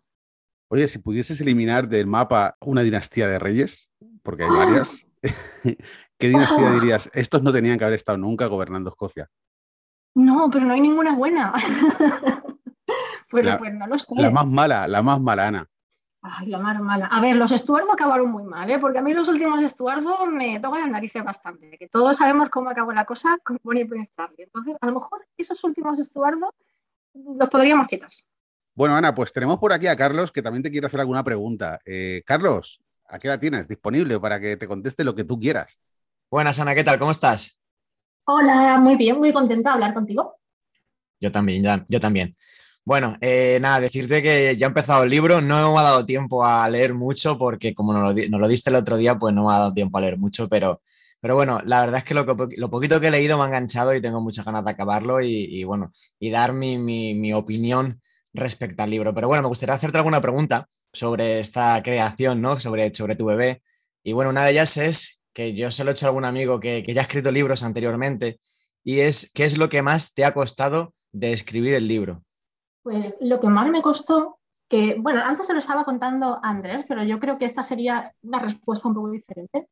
Oye, 0.70 0.88
si 0.88 1.00
pudieses 1.00 1.40
eliminar 1.42 1.88
del 1.88 2.08
mapa 2.08 2.56
una 2.62 2.82
dinastía 2.82 3.28
de 3.28 3.40
reyes, 3.40 3.90
porque 4.24 4.44
hay 4.44 4.50
varias, 4.50 5.06
¿qué 6.20 6.28
dinastía 6.28 6.72
dirías? 6.72 7.10
Estos 7.14 7.44
no 7.44 7.52
tenían 7.52 7.78
que 7.78 7.86
haber 7.86 7.96
estado 7.96 8.18
nunca 8.18 8.48
gobernando 8.48 8.90
Escocia. 8.90 9.30
No, 10.16 10.50
pero 10.50 10.66
no 10.66 10.74
hay 10.74 10.82
ninguna 10.82 11.14
buena. 11.14 11.54
pues, 13.30 13.58
pues, 13.58 13.74
no 13.74 13.88
lo 13.88 13.98
sé. 14.00 14.16
La 14.18 14.32
más 14.32 14.48
mala, 14.48 14.88
la 14.88 15.02
más 15.02 15.20
mala, 15.20 15.48
Ana. 15.48 15.70
Ay, 16.28 16.48
la 16.48 16.58
más 16.58 16.80
mala. 16.82 17.06
A 17.06 17.22
ver, 17.22 17.36
los 17.36 17.52
Estuardo 17.52 17.92
acabaron 17.92 18.32
muy 18.32 18.44
mal, 18.44 18.68
¿eh? 18.72 18.80
porque 18.80 18.98
a 18.98 19.02
mí 19.04 19.14
los 19.14 19.28
últimos 19.28 19.62
Estuardo 19.62 20.26
me 20.26 20.60
tocan 20.60 20.82
las 20.82 20.90
narices 20.90 21.24
bastante, 21.24 21.78
que 21.78 21.88
todos 21.88 22.18
sabemos 22.18 22.50
cómo 22.50 22.72
acabó 22.72 22.92
la 22.94 23.06
cosa 23.06 23.38
con 23.44 23.60
Bonnie 23.62 23.86
Prince 23.86 24.12
Charlie. 24.16 24.44
Entonces, 24.44 24.76
a 24.82 24.88
lo 24.88 24.94
mejor 24.94 25.24
esos 25.38 25.64
últimos 25.64 26.00
Estuardo 26.00 26.52
los 27.14 27.50
podríamos 27.50 27.88
quitar. 27.88 28.10
Bueno, 28.74 28.96
Ana, 28.96 29.14
pues 29.14 29.32
tenemos 29.32 29.60
por 29.60 29.72
aquí 29.72 29.86
a 29.86 29.96
Carlos 29.96 30.32
que 30.32 30.42
también 30.42 30.64
te 30.64 30.72
quiere 30.72 30.88
hacer 30.88 31.00
alguna 31.00 31.24
pregunta. 31.24 31.80
Eh, 31.86 32.24
Carlos, 32.26 32.82
¿a 33.08 33.20
qué 33.20 33.28
la 33.28 33.40
tienes 33.40 33.68
disponible 33.68 34.20
para 34.20 34.40
que 34.40 34.58
te 34.58 34.68
conteste 34.68 35.04
lo 35.04 35.14
que 35.14 35.26
tú 35.26 35.40
quieras? 35.40 35.78
Buenas, 36.32 36.60
Ana, 36.60 36.74
¿qué 36.74 36.84
tal? 36.84 36.98
¿Cómo 36.98 37.12
estás? 37.12 37.60
Hola, 38.26 38.80
muy 38.80 38.96
bien, 38.96 39.20
muy 39.20 39.32
contenta 39.32 39.70
de 39.70 39.74
hablar 39.76 39.94
contigo. 39.94 40.38
Yo 41.20 41.32
también, 41.32 41.64
ya, 41.64 41.86
yo 41.88 42.00
también. 42.00 42.36
Bueno, 42.88 43.18
eh, 43.20 43.58
nada, 43.62 43.80
decirte 43.80 44.22
que 44.22 44.56
ya 44.58 44.68
he 44.68 44.70
empezado 44.70 45.04
el 45.04 45.10
libro, 45.10 45.42
no 45.42 45.74
me 45.74 45.80
ha 45.80 45.84
dado 45.84 46.06
tiempo 46.06 46.46
a 46.46 46.70
leer 46.70 46.94
mucho 46.94 47.36
porque 47.36 47.74
como 47.74 47.94
nos 47.94 48.14
lo, 48.30 48.48
diste 48.48 48.70
el 48.70 48.76
otro 48.76 48.96
día, 48.96 49.18
pues 49.18 49.34
no 49.34 49.46
me 49.46 49.54
ha 49.54 49.58
dado 49.58 49.74
tiempo 49.74 49.98
a 49.98 50.02
leer 50.02 50.20
mucho, 50.20 50.48
pero, 50.48 50.84
pero 51.20 51.34
bueno, 51.34 51.62
la 51.66 51.82
verdad 51.82 51.98
es 52.00 52.04
que 52.04 52.14
lo, 52.14 52.26
poquito 52.70 53.02
que 53.02 53.08
he 53.08 53.12
leído 53.12 53.38
me 53.38 53.44
ha 53.44 53.48
enganchado 53.48 53.96
y 53.96 54.02
tengo 54.02 54.22
muchas 54.22 54.46
ganas 54.46 54.64
de 54.66 54.72
acabarlo 54.72 55.20
y, 55.20 55.64
bueno, 55.64 55.90
y 56.20 56.30
dar 56.30 56.54
mi, 56.54 56.78
mi, 56.78 57.34
opinión 57.34 58.00
respecto 58.34 58.84
al 58.84 58.92
libro. 58.92 59.16
Pero 59.16 59.28
bueno, 59.30 59.42
me 59.44 59.50
gustaría 59.50 59.74
hacerte 59.76 59.98
alguna 59.98 60.22
pregunta 60.22 60.68
sobre 60.94 61.40
esta 61.40 61.82
creación, 61.84 62.42
¿no? 62.42 62.60
Sobre, 62.60 62.94
sobre 62.94 63.16
tu 63.16 63.26
bebé. 63.26 63.64
Y 64.04 64.14
bueno, 64.14 64.30
una 64.30 64.46
de 64.46 64.52
ellas 64.52 64.78
es 64.78 65.20
que 65.34 65.56
yo 65.56 65.72
se 65.72 65.84
lo 65.84 65.92
he 65.92 65.94
hecho 65.94 66.06
a 66.06 66.10
algún 66.10 66.26
amigo 66.26 66.60
que, 66.60 66.84
ya 66.88 67.02
ha 67.02 67.04
escrito 67.06 67.32
libros 67.32 67.64
anteriormente, 67.64 68.40
y 68.84 69.00
es 69.02 69.32
¿qué 69.34 69.46
es 69.46 69.58
lo 69.58 69.70
que 69.70 69.82
más 69.82 70.14
te 70.14 70.26
ha 70.26 70.34
costado 70.34 70.94
de 71.12 71.34
escribir 71.34 71.74
el 71.74 71.88
libro? 71.88 72.25
Pues 72.86 73.16
lo 73.20 73.40
que 73.40 73.48
más 73.48 73.68
me 73.72 73.82
costó, 73.82 74.38
que, 74.70 74.96
bueno, 75.00 75.20
antes 75.24 75.48
se 75.48 75.54
lo 75.54 75.60
estaba 75.60 75.84
contando 75.84 76.40
Andrés, 76.44 76.86
pero 76.88 77.04
yo 77.04 77.20
creo 77.20 77.40
que 77.40 77.46
esta 77.46 77.64
sería 77.64 78.14
una 78.22 78.38
respuesta 78.38 78.88
un 78.88 78.94
poco 78.94 79.10
diferente. 79.10 79.68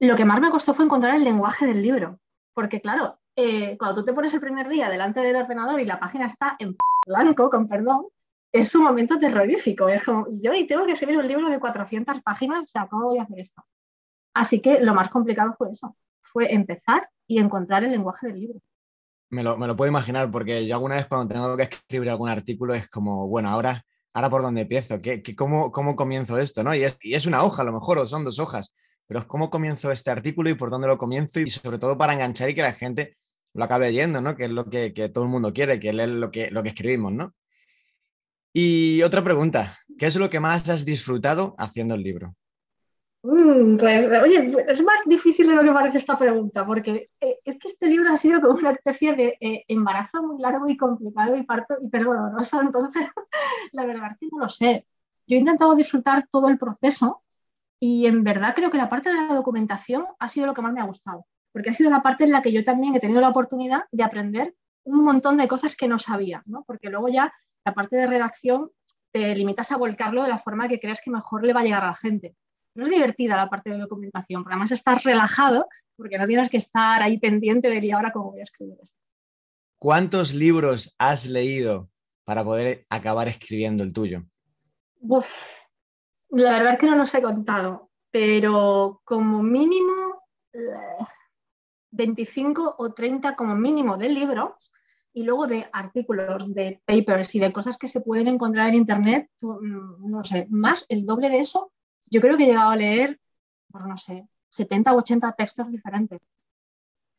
Lo 0.00 0.16
que 0.16 0.24
más 0.24 0.40
me 0.40 0.50
costó 0.50 0.72
fue 0.72 0.86
encontrar 0.86 1.14
el 1.14 1.24
lenguaje 1.24 1.66
del 1.66 1.82
libro, 1.82 2.20
porque 2.54 2.80
claro, 2.80 3.20
eh, 3.36 3.76
cuando 3.76 4.00
tú 4.00 4.06
te 4.06 4.14
pones 4.14 4.32
el 4.32 4.40
primer 4.40 4.66
día 4.70 4.88
delante 4.88 5.20
del 5.20 5.36
ordenador 5.36 5.78
y 5.78 5.84
la 5.84 6.00
página 6.00 6.24
está 6.24 6.56
en 6.58 6.74
blanco, 7.06 7.50
con 7.50 7.68
perdón, 7.68 8.06
es 8.50 8.74
un 8.74 8.84
momento 8.84 9.18
terrorífico. 9.18 9.90
Es 9.90 10.02
como, 10.02 10.26
yo 10.30 10.54
y 10.54 10.66
tengo 10.66 10.86
que 10.86 10.92
escribir 10.92 11.18
un 11.18 11.28
libro 11.28 11.50
de 11.50 11.60
400 11.60 12.22
páginas, 12.22 12.62
o 12.62 12.66
sea, 12.66 12.86
¿cómo 12.88 13.08
voy 13.08 13.18
a 13.18 13.24
hacer 13.24 13.40
esto? 13.40 13.62
Así 14.32 14.62
que 14.62 14.80
lo 14.80 14.94
más 14.94 15.10
complicado 15.10 15.52
fue 15.58 15.68
eso, 15.70 15.98
fue 16.22 16.50
empezar 16.54 17.10
y 17.26 17.40
encontrar 17.40 17.84
el 17.84 17.90
lenguaje 17.90 18.28
del 18.28 18.40
libro. 18.40 18.60
Me 19.32 19.42
lo, 19.42 19.56
puedo 19.76 19.88
imaginar, 19.88 20.30
porque 20.30 20.66
yo 20.66 20.74
alguna 20.74 20.96
vez 20.96 21.06
cuando 21.06 21.32
tengo 21.32 21.56
que 21.56 21.62
escribir 21.62 22.10
algún 22.10 22.28
artículo 22.28 22.74
es 22.74 22.90
como, 22.90 23.26
bueno, 23.28 23.48
ahora, 23.48 23.82
ahora 24.12 24.28
por 24.28 24.42
dónde 24.42 24.60
empiezo, 24.60 25.00
¿Qué, 25.00 25.22
cómo, 25.34 25.72
cómo, 25.72 25.96
comienzo 25.96 26.38
esto? 26.38 26.62
¿no? 26.62 26.74
Y 26.74 26.84
es, 26.84 27.26
una 27.26 27.42
hoja 27.42 27.62
a 27.62 27.64
lo 27.64 27.72
mejor, 27.72 27.98
o 27.98 28.06
son 28.06 28.24
dos 28.24 28.38
hojas, 28.38 28.76
pero 29.06 29.20
es 29.20 29.26
cómo 29.26 29.48
comienzo 29.48 29.90
este 29.90 30.10
artículo 30.10 30.50
y 30.50 30.54
por 30.54 30.70
dónde 30.70 30.86
lo 30.86 30.98
comienzo 30.98 31.40
y 31.40 31.48
sobre 31.50 31.78
todo 31.78 31.96
para 31.96 32.12
enganchar 32.12 32.50
y 32.50 32.54
que 32.54 32.60
la 32.60 32.74
gente 32.74 33.16
lo 33.54 33.64
acabe 33.64 33.86
leyendo, 33.86 34.20
¿no? 34.20 34.36
Que 34.36 34.44
es 34.44 34.50
lo 34.50 34.68
que, 34.68 34.90
todo 35.08 35.24
el 35.24 35.30
mundo 35.30 35.54
quiere, 35.54 35.80
que 35.80 35.88
es 35.88 35.94
lo 35.94 36.30
que, 36.30 36.50
lo 36.50 36.62
que 36.62 36.68
escribimos, 36.68 37.12
¿no? 37.12 37.34
Y 38.52 39.00
otra 39.02 39.24
pregunta, 39.24 39.74
¿qué 39.96 40.06
es 40.06 40.16
lo 40.16 40.28
que 40.28 40.40
más 40.40 40.68
has 40.68 40.84
disfrutado 40.84 41.54
haciendo 41.56 41.94
el 41.94 42.02
libro? 42.02 42.36
Mm, 43.24 43.76
pues, 43.76 44.22
oye, 44.22 44.64
es 44.66 44.82
más 44.82 45.00
difícil 45.06 45.46
de 45.46 45.54
lo 45.54 45.62
que 45.62 45.70
parece 45.70 45.98
esta 45.98 46.18
pregunta, 46.18 46.66
porque 46.66 47.10
eh, 47.20 47.38
es 47.44 47.56
que 47.58 47.68
este 47.68 47.86
libro 47.86 48.12
ha 48.12 48.16
sido 48.16 48.40
como 48.40 48.54
una 48.54 48.72
especie 48.72 49.14
de 49.14 49.36
eh, 49.40 49.64
embarazo 49.68 50.24
muy 50.24 50.40
largo 50.42 50.68
y 50.68 50.76
complicado 50.76 51.36
y 51.36 51.44
parto 51.44 51.76
y 51.80 51.88
doloroso, 51.88 52.60
entonces 52.62 53.06
la 53.72 53.86
verdad 53.86 54.12
es 54.12 54.18
que 54.18 54.28
no 54.32 54.38
lo 54.40 54.48
sé. 54.48 54.86
Yo 55.28 55.36
he 55.36 55.40
intentado 55.40 55.76
disfrutar 55.76 56.26
todo 56.32 56.48
el 56.48 56.58
proceso 56.58 57.22
y 57.78 58.06
en 58.06 58.24
verdad 58.24 58.54
creo 58.56 58.70
que 58.70 58.78
la 58.78 58.90
parte 58.90 59.10
de 59.10 59.16
la 59.16 59.34
documentación 59.34 60.06
ha 60.18 60.28
sido 60.28 60.46
lo 60.46 60.54
que 60.54 60.62
más 60.62 60.72
me 60.72 60.80
ha 60.80 60.84
gustado, 60.86 61.26
porque 61.52 61.70
ha 61.70 61.72
sido 61.74 61.90
la 61.90 62.02
parte 62.02 62.24
en 62.24 62.32
la 62.32 62.42
que 62.42 62.52
yo 62.52 62.64
también 62.64 62.96
he 62.96 63.00
tenido 63.00 63.20
la 63.20 63.28
oportunidad 63.30 63.84
de 63.92 64.02
aprender 64.02 64.56
un 64.84 65.04
montón 65.04 65.36
de 65.36 65.48
cosas 65.48 65.76
que 65.76 65.88
no 65.88 66.00
sabía, 66.00 66.42
¿no? 66.46 66.64
porque 66.66 66.90
luego 66.90 67.08
ya 67.08 67.32
la 67.64 67.74
parte 67.74 67.96
de 67.96 68.06
redacción 68.08 68.70
te 69.12 69.36
limitas 69.36 69.70
a 69.70 69.76
volcarlo 69.76 70.24
de 70.24 70.30
la 70.30 70.38
forma 70.40 70.68
que 70.68 70.80
crees 70.80 71.00
que 71.04 71.10
mejor 71.10 71.44
le 71.44 71.52
va 71.52 71.60
a 71.60 71.64
llegar 71.64 71.84
a 71.84 71.88
la 71.88 71.94
gente 71.94 72.34
no 72.74 72.84
es 72.84 72.90
divertida 72.90 73.36
la 73.36 73.50
parte 73.50 73.70
de 73.70 73.78
documentación, 73.78 74.42
porque 74.42 74.54
además 74.54 74.72
estás 74.72 75.02
relajado 75.04 75.66
porque 75.96 76.18
no 76.18 76.26
tienes 76.26 76.50
que 76.50 76.56
estar 76.56 77.02
ahí 77.02 77.18
pendiente 77.18 77.68
de 77.68 77.84
y 77.84 77.90
ahora 77.90 78.12
cómo 78.12 78.32
voy 78.32 78.40
a 78.40 78.44
escribir 78.44 78.76
esto. 78.82 78.96
¿Cuántos 79.78 80.34
libros 80.34 80.94
has 80.98 81.28
leído 81.28 81.90
para 82.24 82.44
poder 82.44 82.86
acabar 82.88 83.28
escribiendo 83.28 83.82
el 83.82 83.92
tuyo? 83.92 84.24
La 86.30 86.52
verdad 86.52 86.74
es 86.74 86.78
que 86.78 86.86
no 86.86 86.96
los 86.96 87.14
he 87.14 87.22
contado, 87.22 87.90
pero 88.10 89.00
como 89.04 89.42
mínimo 89.42 90.22
25 91.90 92.62
eh, 92.62 92.74
o 92.78 92.92
30 92.92 93.36
como 93.36 93.54
mínimo 93.54 93.96
de 93.96 94.08
libros 94.08 94.72
y 95.12 95.24
luego 95.24 95.46
de 95.46 95.68
artículos, 95.72 96.54
de 96.54 96.80
papers 96.86 97.34
y 97.34 97.40
de 97.40 97.52
cosas 97.52 97.76
que 97.76 97.88
se 97.88 98.00
pueden 98.00 98.28
encontrar 98.28 98.68
en 98.68 98.74
Internet, 98.74 99.28
mm, 99.40 100.10
no 100.10 100.24
sé, 100.24 100.46
más 100.50 100.86
el 100.88 101.04
doble 101.04 101.28
de 101.28 101.40
eso, 101.40 101.72
yo 102.12 102.20
creo 102.20 102.36
que 102.36 102.44
he 102.44 102.48
llegado 102.48 102.70
a 102.70 102.76
leer, 102.76 103.18
pues 103.70 103.84
no 103.86 103.96
sé, 103.96 104.28
70 104.50 104.92
o 104.92 104.98
80 104.98 105.32
textos 105.32 105.72
diferentes. 105.72 106.20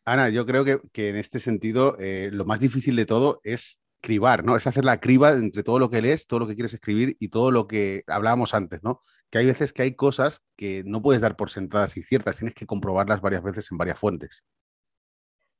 Ana, 0.05 0.29
yo 0.29 0.45
creo 0.45 0.63
que, 0.65 1.09
en 1.09 1.15
este 1.15 1.39
sentido 1.39 1.97
eh, 1.97 2.29
lo 2.31 2.45
más 2.45 2.59
difícil 2.59 2.95
de 2.95 3.05
todo 3.05 3.39
es 3.43 3.79
cribar, 4.01 4.43
¿no? 4.43 4.55
Es 4.55 4.67
hacer 4.67 4.85
la 4.85 4.99
criba 4.99 5.31
entre 5.31 5.63
todo 5.63 5.79
lo 5.79 5.89
que 5.89 6.01
lees, 6.01 6.27
todo 6.27 6.41
lo 6.41 6.47
que 6.47 6.55
quieres 6.55 6.73
escribir 6.73 7.15
y 7.19 7.29
todo 7.29 7.51
lo 7.51 7.67
que 7.67 8.03
hablábamos 8.07 8.53
antes, 8.53 8.83
¿no? 8.83 9.01
Que 9.31 9.39
hay 9.39 9.47
veces 9.47 9.73
que 9.73 9.81
hay 9.81 9.95
cosas 9.95 10.41
que 10.55 10.83
no 10.85 11.01
puedes 11.01 11.21
dar 11.21 11.35
por 11.35 11.49
sentadas 11.49 11.97
y 11.97 12.03
ciertas, 12.03 12.37
tienes 12.37 12.53
que 12.53 12.67
comprobarlas 12.67 13.21
varias 13.21 13.41
veces 13.41 13.71
en 13.71 13.77
varias 13.77 13.97
fuentes. 13.97 14.43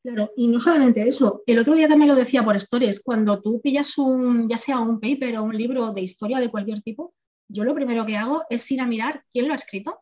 Claro, 0.04 0.32
y 0.36 0.48
no 0.50 0.60
solamente 0.60 1.08
eso, 1.08 1.42
el 1.48 1.58
otro 1.58 1.74
día 1.74 1.88
también 1.88 2.10
lo 2.10 2.16
decía 2.16 2.44
por 2.44 2.58
stories, 2.58 3.00
cuando 3.00 3.42
tú 3.42 3.62
pillas 3.62 3.98
un, 3.98 4.50
ya 4.50 4.58
sea 4.58 4.78
un 4.80 5.00
paper 5.00 5.38
o 5.38 5.44
un 5.44 5.58
libro 5.58 5.92
de 5.94 6.02
historia 6.02 6.40
de 6.40 6.52
cualquier 6.52 6.82
tipo, 6.82 7.14
yo 7.48 7.64
lo 7.64 7.76
primero 7.76 8.06
que 8.06 8.18
hago 8.18 8.44
es 8.50 8.70
ir 8.72 8.82
a 8.82 8.86
mirar 8.86 9.24
quién 9.32 9.48
lo 9.48 9.54
ha 9.54 9.58
escrito, 9.58 10.00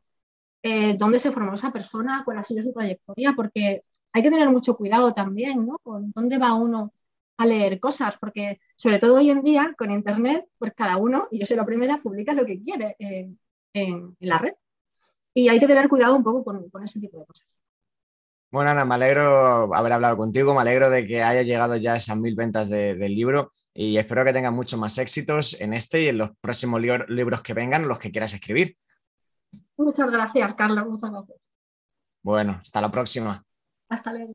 eh, 0.63 0.95
dónde 0.97 1.19
se 1.19 1.32
formó 1.32 1.56
esa 1.56 1.71
persona, 1.71 2.21
cuál 2.25 2.38
ha 2.38 2.43
sido 2.43 2.63
su 2.63 2.73
trayectoria, 2.73 3.34
porque 3.36 3.84
hay 4.13 4.23
que 4.23 4.32
tener 4.32 4.49
mucho 4.49 4.75
cuidado 4.75 5.13
también, 5.13 5.65
¿no? 5.65 5.77
Con 5.84 6.12
dónde 6.12 6.38
va 6.38 6.54
uno 6.54 6.93
a 7.38 7.45
leer 7.45 7.80
cosas, 7.80 8.17
porque 8.17 8.60
sobre 8.75 8.99
todo 8.99 9.15
hoy 9.15 9.30
en 9.32 9.41
día 9.43 9.73
con 9.77 9.91
Internet, 9.91 10.45
pues 10.58 10.73
cada 10.75 10.97
uno, 10.97 11.27
y 11.32 11.39
yo 11.39 11.45
soy 11.45 11.58
la 11.58 11.65
primera, 11.65 11.97
publica 11.97 12.34
lo 12.34 12.45
que 12.45 12.62
quiere 12.62 12.95
en, 12.99 14.17
la 14.19 14.38
red. 14.38 14.54
Y 15.34 15.49
hay 15.49 15.60
que 15.60 15.67
tener 15.67 15.89
cuidado 15.89 16.15
un 16.15 16.23
poco 16.23 16.43
con 16.43 16.84
ese 16.84 16.99
tipo 16.99 17.19
de 17.19 17.25
cosas. 17.25 17.47
Bueno, 18.51 18.71
Ana, 18.71 18.84
me 18.84 18.95
alegro 18.95 19.73
haber 19.73 19.93
hablado 19.93 20.17
contigo, 20.17 20.54
me 20.54 20.60
alegro 20.60 20.89
de 20.89 21.08
que 21.08 21.23
haya 21.23 21.41
llegado 21.41 21.77
ya 21.77 21.95
esas 21.95 22.17
mil 22.17 22.36
ventas 22.36 22.69
del 22.69 23.15
libro 23.15 23.54
y 23.73 23.97
espero 23.97 24.25
que 24.25 24.34
tengas 24.34 24.51
muchos 24.51 24.79
más 24.79 24.97
éxitos 24.97 25.60
en 25.60 25.73
este 25.73 26.03
y 26.03 26.07
en 26.10 26.17
los 26.17 26.31
próximos 26.41 26.81
libros 26.81 27.41
que 27.41 27.53
vengan, 27.53 27.88
los 27.88 27.99
que 27.99 28.12
quieras 28.12 28.34
escribir. 28.34 28.75
Muchas 29.77 30.10
gracias, 30.12 30.53
Carlos, 30.55 30.88
muchas 30.88 31.12
gracias. 31.12 31.38
Bueno, 32.23 32.57
hasta 32.62 32.81
la 32.81 32.91
próxima. 32.91 33.43
Hasta 33.89 34.13
luego. 34.13 34.34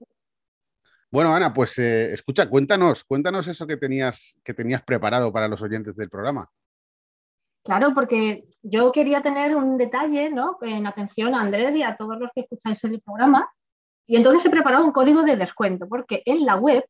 Bueno, 1.10 1.34
Ana, 1.34 1.52
pues 1.52 1.78
eh, 1.78 2.12
escucha, 2.12 2.48
cuéntanos, 2.48 3.04
cuéntanos 3.04 3.46
eso 3.46 3.66
que 3.66 3.76
tenías, 3.76 4.38
que 4.42 4.54
tenías 4.54 4.82
preparado 4.82 5.32
para 5.32 5.48
los 5.48 5.62
oyentes 5.62 5.94
del 5.96 6.10
programa. 6.10 6.50
Claro, 7.62 7.94
porque 7.94 8.44
yo 8.62 8.92
quería 8.92 9.22
tener 9.22 9.56
un 9.56 9.76
detalle, 9.76 10.30
¿no? 10.30 10.58
En 10.62 10.86
atención 10.86 11.34
a 11.34 11.40
Andrés 11.40 11.74
y 11.74 11.82
a 11.82 11.96
todos 11.96 12.18
los 12.18 12.30
que 12.34 12.42
escucháis 12.42 12.82
el 12.84 13.00
programa, 13.00 13.48
y 14.06 14.16
entonces 14.16 14.44
he 14.46 14.50
preparado 14.50 14.84
un 14.84 14.92
código 14.92 15.22
de 15.22 15.36
descuento, 15.36 15.88
porque 15.88 16.22
en 16.26 16.46
la 16.46 16.56
web 16.56 16.84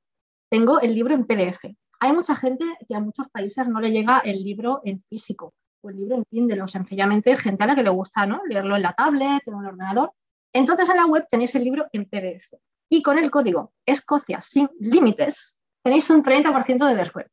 tengo 0.51 0.81
el 0.81 0.95
libro 0.95 1.15
en 1.15 1.25
PDF. 1.25 1.65
Hay 2.07 2.13
mucha 2.13 2.37
gente 2.37 2.65
que 2.89 2.95
a 2.95 3.01
muchos 3.01 3.29
países 3.29 3.67
no 3.67 3.81
le 3.81 3.91
llega 3.91 4.21
el 4.21 4.45
libro 4.45 4.81
en 4.85 5.03
físico 5.09 5.55
o 5.81 5.91
el 5.91 5.97
libro 5.97 6.15
en 6.15 6.25
Kindle, 6.31 6.63
o 6.63 6.69
sencillamente 6.69 7.37
gente 7.37 7.65
a 7.65 7.67
la 7.67 7.75
que 7.75 7.83
le 7.83 7.91
gusta 7.91 8.25
¿no? 8.27 8.43
leerlo 8.49 8.77
en 8.77 8.83
la 8.83 8.93
tablet 8.93 9.43
o 9.49 9.51
en 9.51 9.59
el 9.59 9.67
ordenador. 9.67 10.13
Entonces 10.53 10.89
en 10.89 10.99
la 10.99 11.07
web 11.07 11.27
tenéis 11.29 11.57
el 11.57 11.65
libro 11.65 11.87
en 11.93 12.05
PDF. 12.05 12.55
Y 12.89 13.03
con 13.03 13.19
el 13.19 13.29
código 13.29 13.73
Escocia 13.85 14.41
sin 14.41 14.71
límites 14.79 15.59
tenéis 15.83 16.09
un 16.11 16.23
30% 16.23 16.89
de 16.89 16.95
descuento. 16.95 17.33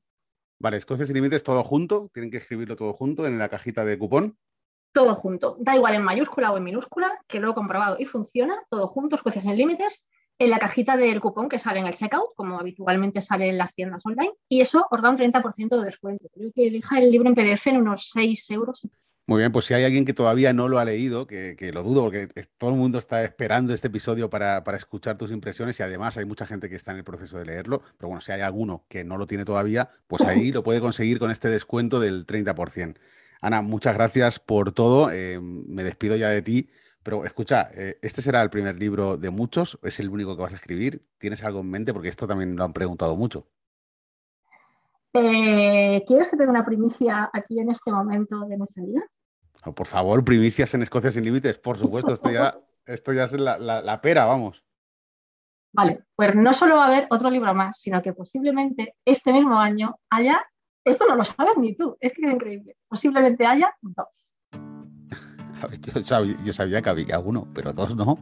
Vale, 0.60 0.78
Escocia 0.78 1.06
sin 1.06 1.14
límites 1.14 1.44
todo 1.44 1.64
junto, 1.64 2.10
tienen 2.12 2.32
que 2.32 2.38
escribirlo 2.38 2.76
todo 2.76 2.94
junto 2.94 3.28
en 3.28 3.38
la 3.38 3.50
cajita 3.50 3.86
de 3.86 4.00
cupón 4.00 4.40
todo 4.92 5.16
junto. 5.16 5.58
Da 5.60 5.76
igual 5.76 5.96
en 5.96 6.04
mayúscula 6.04 6.52
o 6.52 6.58
en 6.58 6.64
minúscula, 6.64 7.20
que 7.28 7.40
lo 7.40 7.50
he 7.50 7.54
comprobado 7.56 7.98
y 8.00 8.06
funciona, 8.06 8.62
todo 8.70 8.88
junto, 8.88 9.18
jueces 9.18 9.44
sin 9.44 9.58
límites, 9.58 10.08
en 10.40 10.50
la 10.50 10.60
cajita 10.60 10.98
del 10.98 11.22
cupón 11.22 11.50
que 11.50 11.60
sale 11.60 11.80
en 11.80 11.88
el 11.88 11.94
checkout, 11.94 12.36
como 12.36 12.60
habitualmente 12.60 13.22
sale 13.22 13.50
en 13.50 13.58
las 13.58 13.74
tiendas 13.74 14.06
online, 14.06 14.34
y 14.50 14.62
eso 14.62 14.86
os 14.90 15.02
da 15.02 15.10
un 15.10 15.18
30% 15.18 15.80
de 15.80 15.86
descuento. 15.86 16.28
Creo 16.34 16.52
que 16.54 16.68
elija 16.68 17.00
el 17.00 17.12
libro 17.12 17.30
en 17.30 17.36
PDF 17.36 17.68
en 17.68 17.78
unos 17.78 18.10
6 18.14 18.52
euros. 18.52 18.88
Muy 19.26 19.40
bien, 19.40 19.54
pues 19.54 19.66
si 19.66 19.74
hay 19.74 19.86
alguien 19.86 20.04
que 20.04 20.14
todavía 20.14 20.52
no 20.52 20.68
lo 20.68 20.80
ha 20.80 20.86
leído, 20.86 21.28
que, 21.28 21.72
lo 21.74 21.82
dudo, 21.82 22.04
porque 22.04 22.28
todo 22.58 22.72
el 22.72 22.76
mundo 22.76 23.00
está 23.00 23.24
esperando 23.24 23.74
este 23.74 23.88
episodio 23.88 24.30
para, 24.30 24.66
para, 24.66 24.78
escuchar 24.78 25.18
tus 25.18 25.32
impresiones 25.32 25.80
y 25.80 25.84
además 25.84 26.18
hay 26.18 26.26
mucha 26.26 26.46
gente 26.46 26.68
que 26.68 26.76
está 26.76 26.92
en 26.92 26.98
el 26.98 27.04
proceso 27.06 27.38
de 27.38 27.46
leerlo, 27.46 27.82
pero 27.98 28.10
bueno, 28.10 28.20
si 28.20 28.34
hay 28.34 28.42
alguno 28.42 28.84
que 28.90 29.06
no 29.06 29.18
lo 29.18 29.26
tiene 29.26 29.46
todavía, 29.46 29.90
pues 30.08 30.24
ahí 30.24 30.52
lo 30.52 30.62
puede 30.62 30.82
conseguir 30.82 31.20
con 31.20 31.32
este 31.32 31.48
descuento 31.48 32.02
del 32.02 32.26
30%. 32.28 32.98
Ana, 33.44 33.62
muchas 33.62 33.94
gracias 33.96 34.40
por 34.40 34.72
todo. 34.72 35.12
Eh, 35.12 35.38
me 35.42 35.84
despido 35.84 36.16
ya 36.16 36.30
de 36.30 36.42
ti. 36.42 36.70
Pero 37.04 37.26
escucha, 37.26 37.70
eh, 37.74 38.00
¿este 38.02 38.22
será 38.22 38.42
el 38.42 38.50
primer 38.50 38.78
libro 38.80 39.18
de 39.18 39.30
muchos? 39.30 39.78
¿Es 39.84 40.00
el 40.00 40.10
único 40.10 40.36
que 40.36 40.42
vas 40.42 40.54
a 40.54 40.56
escribir? 40.56 41.06
¿Tienes 41.18 41.44
algo 41.44 41.60
en 41.60 41.70
mente? 41.70 41.94
Porque 41.94 42.10
esto 42.10 42.28
también 42.28 42.56
lo 42.56 42.64
han 42.64 42.74
preguntado 42.74 43.16
mucho. 43.16 43.48
Eh, 45.14 46.04
¿Quieres 46.08 46.30
que 46.30 46.38
te 46.38 46.44
dé 46.44 46.50
una 46.50 46.66
primicia 46.66 47.30
aquí 47.32 47.60
en 47.60 47.70
este 47.70 47.92
momento 47.92 48.46
de 48.48 48.58
nuestra 48.58 48.84
vida? 48.84 49.02
Oh, 49.66 49.76
por 49.76 49.86
favor, 49.86 50.24
primicias 50.24 50.74
en 50.74 50.82
Escocia 50.82 51.12
sin 51.12 51.24
límites, 51.24 51.60
por 51.60 51.78
supuesto. 51.78 52.14
Esto 52.14 52.32
ya, 52.32 52.58
esto 52.86 53.14
ya 53.14 53.26
es 53.26 53.34
la, 53.34 53.58
la 53.60 54.02
pera, 54.02 54.26
vamos. 54.26 54.64
Vale, 55.74 56.06
pues 56.16 56.36
no 56.36 56.54
solo 56.54 56.76
va 56.76 56.86
a 56.86 56.88
haber 56.88 57.08
otro 57.10 57.30
libro 57.30 57.54
más, 57.54 57.80
sino 57.80 58.02
que 58.02 58.14
posiblemente 58.14 58.96
este 59.06 59.34
mismo 59.34 59.60
año 59.60 59.96
haya 60.10 60.44
esto 60.86 61.06
no 61.08 61.16
lo 61.16 61.24
sabes 61.24 61.58
ni 61.58 61.76
tú, 61.76 61.98
es 62.00 62.14
que 62.14 62.26
es 62.26 62.34
increíble. 62.34 62.76
Posiblemente 62.88 63.46
haya 63.46 63.76
dos. 63.82 64.36
yo, 66.44 66.54
sabía, 66.54 66.82
que 66.82 66.90
había 66.90 67.20
uno, 67.20 67.48
pero 67.54 67.74
dos 67.74 67.96
no. 67.96 68.20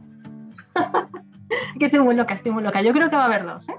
que 1.78 1.86
estoy 1.86 2.00
muy 2.00 2.14
loca, 2.14 2.34
estoy 2.34 2.52
muy 2.52 2.62
loca. 2.62 2.82
Yo 2.82 2.92
creo 2.92 3.10
que 3.10 3.16
va 3.16 3.22
a 3.22 3.26
haber 3.26 3.44
dos, 3.44 3.68
¿eh? 3.68 3.74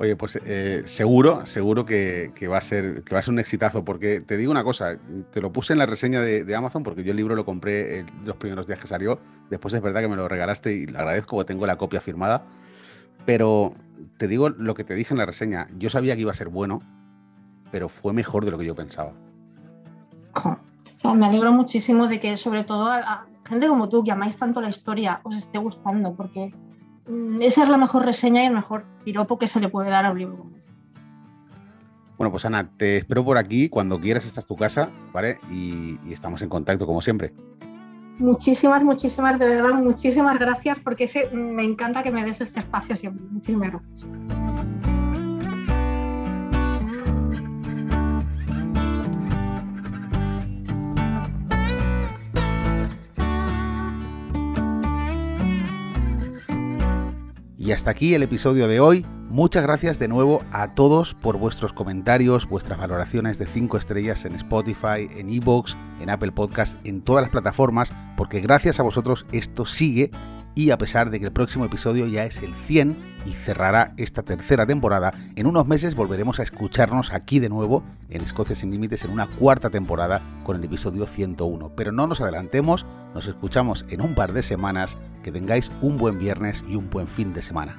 Oye, 0.00 0.16
pues 0.16 0.40
eh, 0.46 0.82
seguro, 0.86 1.44
seguro 1.44 1.84
que, 1.84 2.32
va 2.50 2.56
a 2.56 2.62
ser, 2.62 3.02
que 3.02 3.14
va 3.14 3.18
a 3.18 3.22
ser 3.22 3.34
un 3.34 3.38
exitazo, 3.38 3.84
porque 3.84 4.22
te 4.22 4.38
digo 4.38 4.50
una 4.50 4.64
cosa, 4.64 4.96
te 5.30 5.42
lo 5.42 5.52
puse 5.52 5.74
en 5.74 5.78
la 5.78 5.84
reseña 5.84 6.22
de, 6.22 6.56
Amazon, 6.56 6.82
porque 6.82 7.04
yo 7.04 7.10
el 7.10 7.18
libro 7.18 7.36
lo 7.36 7.44
compré 7.44 8.06
los 8.24 8.36
primeros 8.36 8.66
días 8.66 8.78
que 8.78 8.86
salió, 8.86 9.20
después 9.50 9.74
es 9.74 9.82
verdad 9.82 10.00
que 10.00 10.08
me 10.08 10.16
lo 10.16 10.26
regalaste 10.26 10.72
y 10.72 10.86
le 10.86 10.96
agradezco, 10.96 11.36
porque 11.36 11.48
tengo 11.48 11.66
la 11.66 11.76
copia 11.76 12.00
firmada, 12.00 12.46
pero 13.26 13.74
te 14.16 14.26
digo 14.26 14.48
lo 14.48 14.72
que 14.72 14.84
te 14.84 14.94
dije 14.94 15.12
en 15.12 15.18
la 15.18 15.26
reseña, 15.26 15.68
yo 15.76 15.90
sabía 15.90 16.14
que 16.14 16.22
iba 16.22 16.30
a 16.30 16.34
ser 16.34 16.48
bueno, 16.48 16.80
pero 17.70 17.90
fue 17.90 18.14
mejor 18.14 18.46
de 18.46 18.52
lo 18.52 18.58
que 18.58 18.64
yo 18.64 18.74
pensaba. 18.74 19.12
Me 21.04 21.26
alegro 21.26 21.52
muchísimo 21.52 22.06
de 22.08 22.20
que, 22.20 22.36
sobre 22.36 22.64
todo, 22.64 22.90
a, 22.90 23.26
gente 23.48 23.68
como 23.68 23.88
tú, 23.88 24.04
que 24.04 24.12
amáis 24.12 24.36
tanto 24.36 24.60
la 24.60 24.68
historia, 24.68 25.20
os 25.24 25.36
esté 25.36 25.58
gustando, 25.58 26.14
porque 26.14 26.52
mm, 27.08 27.42
esa 27.42 27.62
es 27.62 27.68
la 27.68 27.76
mejor 27.76 28.04
reseña 28.04 28.42
y 28.42 28.46
el 28.46 28.54
mejor 28.54 28.84
piropo 29.04 29.38
que 29.38 29.46
se 29.46 29.60
le 29.60 29.68
puede 29.68 29.90
dar 29.90 30.06
a 30.06 30.12
un 30.12 30.18
libro 30.18 30.38
como 30.38 30.56
este. 30.56 30.72
Bueno, 32.18 32.30
pues 32.30 32.44
Ana, 32.44 32.68
te 32.76 32.98
espero 32.98 33.24
por 33.24 33.38
aquí. 33.38 33.70
Cuando 33.70 33.98
quieras, 33.98 34.26
esta 34.26 34.40
es 34.40 34.46
tu 34.46 34.54
casa, 34.54 34.90
¿vale? 35.12 35.38
Y, 35.50 35.98
y 36.06 36.12
estamos 36.12 36.42
en 36.42 36.50
contacto, 36.50 36.86
como 36.86 37.00
siempre. 37.00 37.32
Muchísimas, 38.18 38.84
muchísimas, 38.84 39.38
de 39.38 39.48
verdad, 39.48 39.72
muchísimas 39.72 40.38
gracias, 40.38 40.78
porque 40.80 41.08
me 41.32 41.64
encanta 41.64 42.02
que 42.02 42.12
me 42.12 42.22
des 42.22 42.42
este 42.42 42.60
espacio 42.60 42.94
siempre. 42.94 43.24
Muchísimas 43.30 43.70
gracias. 43.70 44.39
Y 57.70 57.72
hasta 57.72 57.92
aquí 57.92 58.14
el 58.14 58.24
episodio 58.24 58.66
de 58.66 58.80
hoy. 58.80 59.06
Muchas 59.28 59.62
gracias 59.62 60.00
de 60.00 60.08
nuevo 60.08 60.42
a 60.50 60.74
todos 60.74 61.14
por 61.14 61.36
vuestros 61.36 61.72
comentarios, 61.72 62.48
vuestras 62.48 62.80
valoraciones 62.80 63.38
de 63.38 63.46
5 63.46 63.76
estrellas 63.76 64.24
en 64.24 64.34
Spotify, 64.34 65.06
en 65.16 65.30
Evox, 65.30 65.76
en 66.00 66.10
Apple 66.10 66.32
Podcast, 66.32 66.76
en 66.82 67.00
todas 67.00 67.22
las 67.22 67.30
plataformas, 67.30 67.92
porque 68.16 68.40
gracias 68.40 68.80
a 68.80 68.82
vosotros 68.82 69.24
esto 69.30 69.66
sigue 69.66 70.10
y 70.54 70.70
a 70.70 70.78
pesar 70.78 71.10
de 71.10 71.20
que 71.20 71.26
el 71.26 71.32
próximo 71.32 71.64
episodio 71.64 72.06
ya 72.06 72.24
es 72.24 72.42
el 72.42 72.54
100 72.54 72.96
y 73.26 73.30
cerrará 73.30 73.94
esta 73.96 74.22
tercera 74.22 74.66
temporada, 74.66 75.12
en 75.36 75.46
unos 75.46 75.66
meses 75.66 75.94
volveremos 75.94 76.40
a 76.40 76.42
escucharnos 76.42 77.12
aquí 77.12 77.38
de 77.38 77.48
nuevo 77.48 77.82
en 78.08 78.22
Escocia 78.22 78.56
sin 78.56 78.70
Límites 78.70 79.04
en 79.04 79.10
una 79.10 79.26
cuarta 79.26 79.70
temporada 79.70 80.22
con 80.44 80.56
el 80.56 80.64
episodio 80.64 81.06
101. 81.06 81.72
Pero 81.76 81.92
no 81.92 82.06
nos 82.06 82.20
adelantemos, 82.20 82.86
nos 83.14 83.26
escuchamos 83.26 83.84
en 83.88 84.00
un 84.00 84.14
par 84.14 84.32
de 84.32 84.42
semanas, 84.42 84.96
que 85.22 85.32
tengáis 85.32 85.70
un 85.82 85.96
buen 85.96 86.18
viernes 86.18 86.64
y 86.68 86.76
un 86.76 86.90
buen 86.90 87.06
fin 87.06 87.32
de 87.32 87.42
semana. 87.42 87.78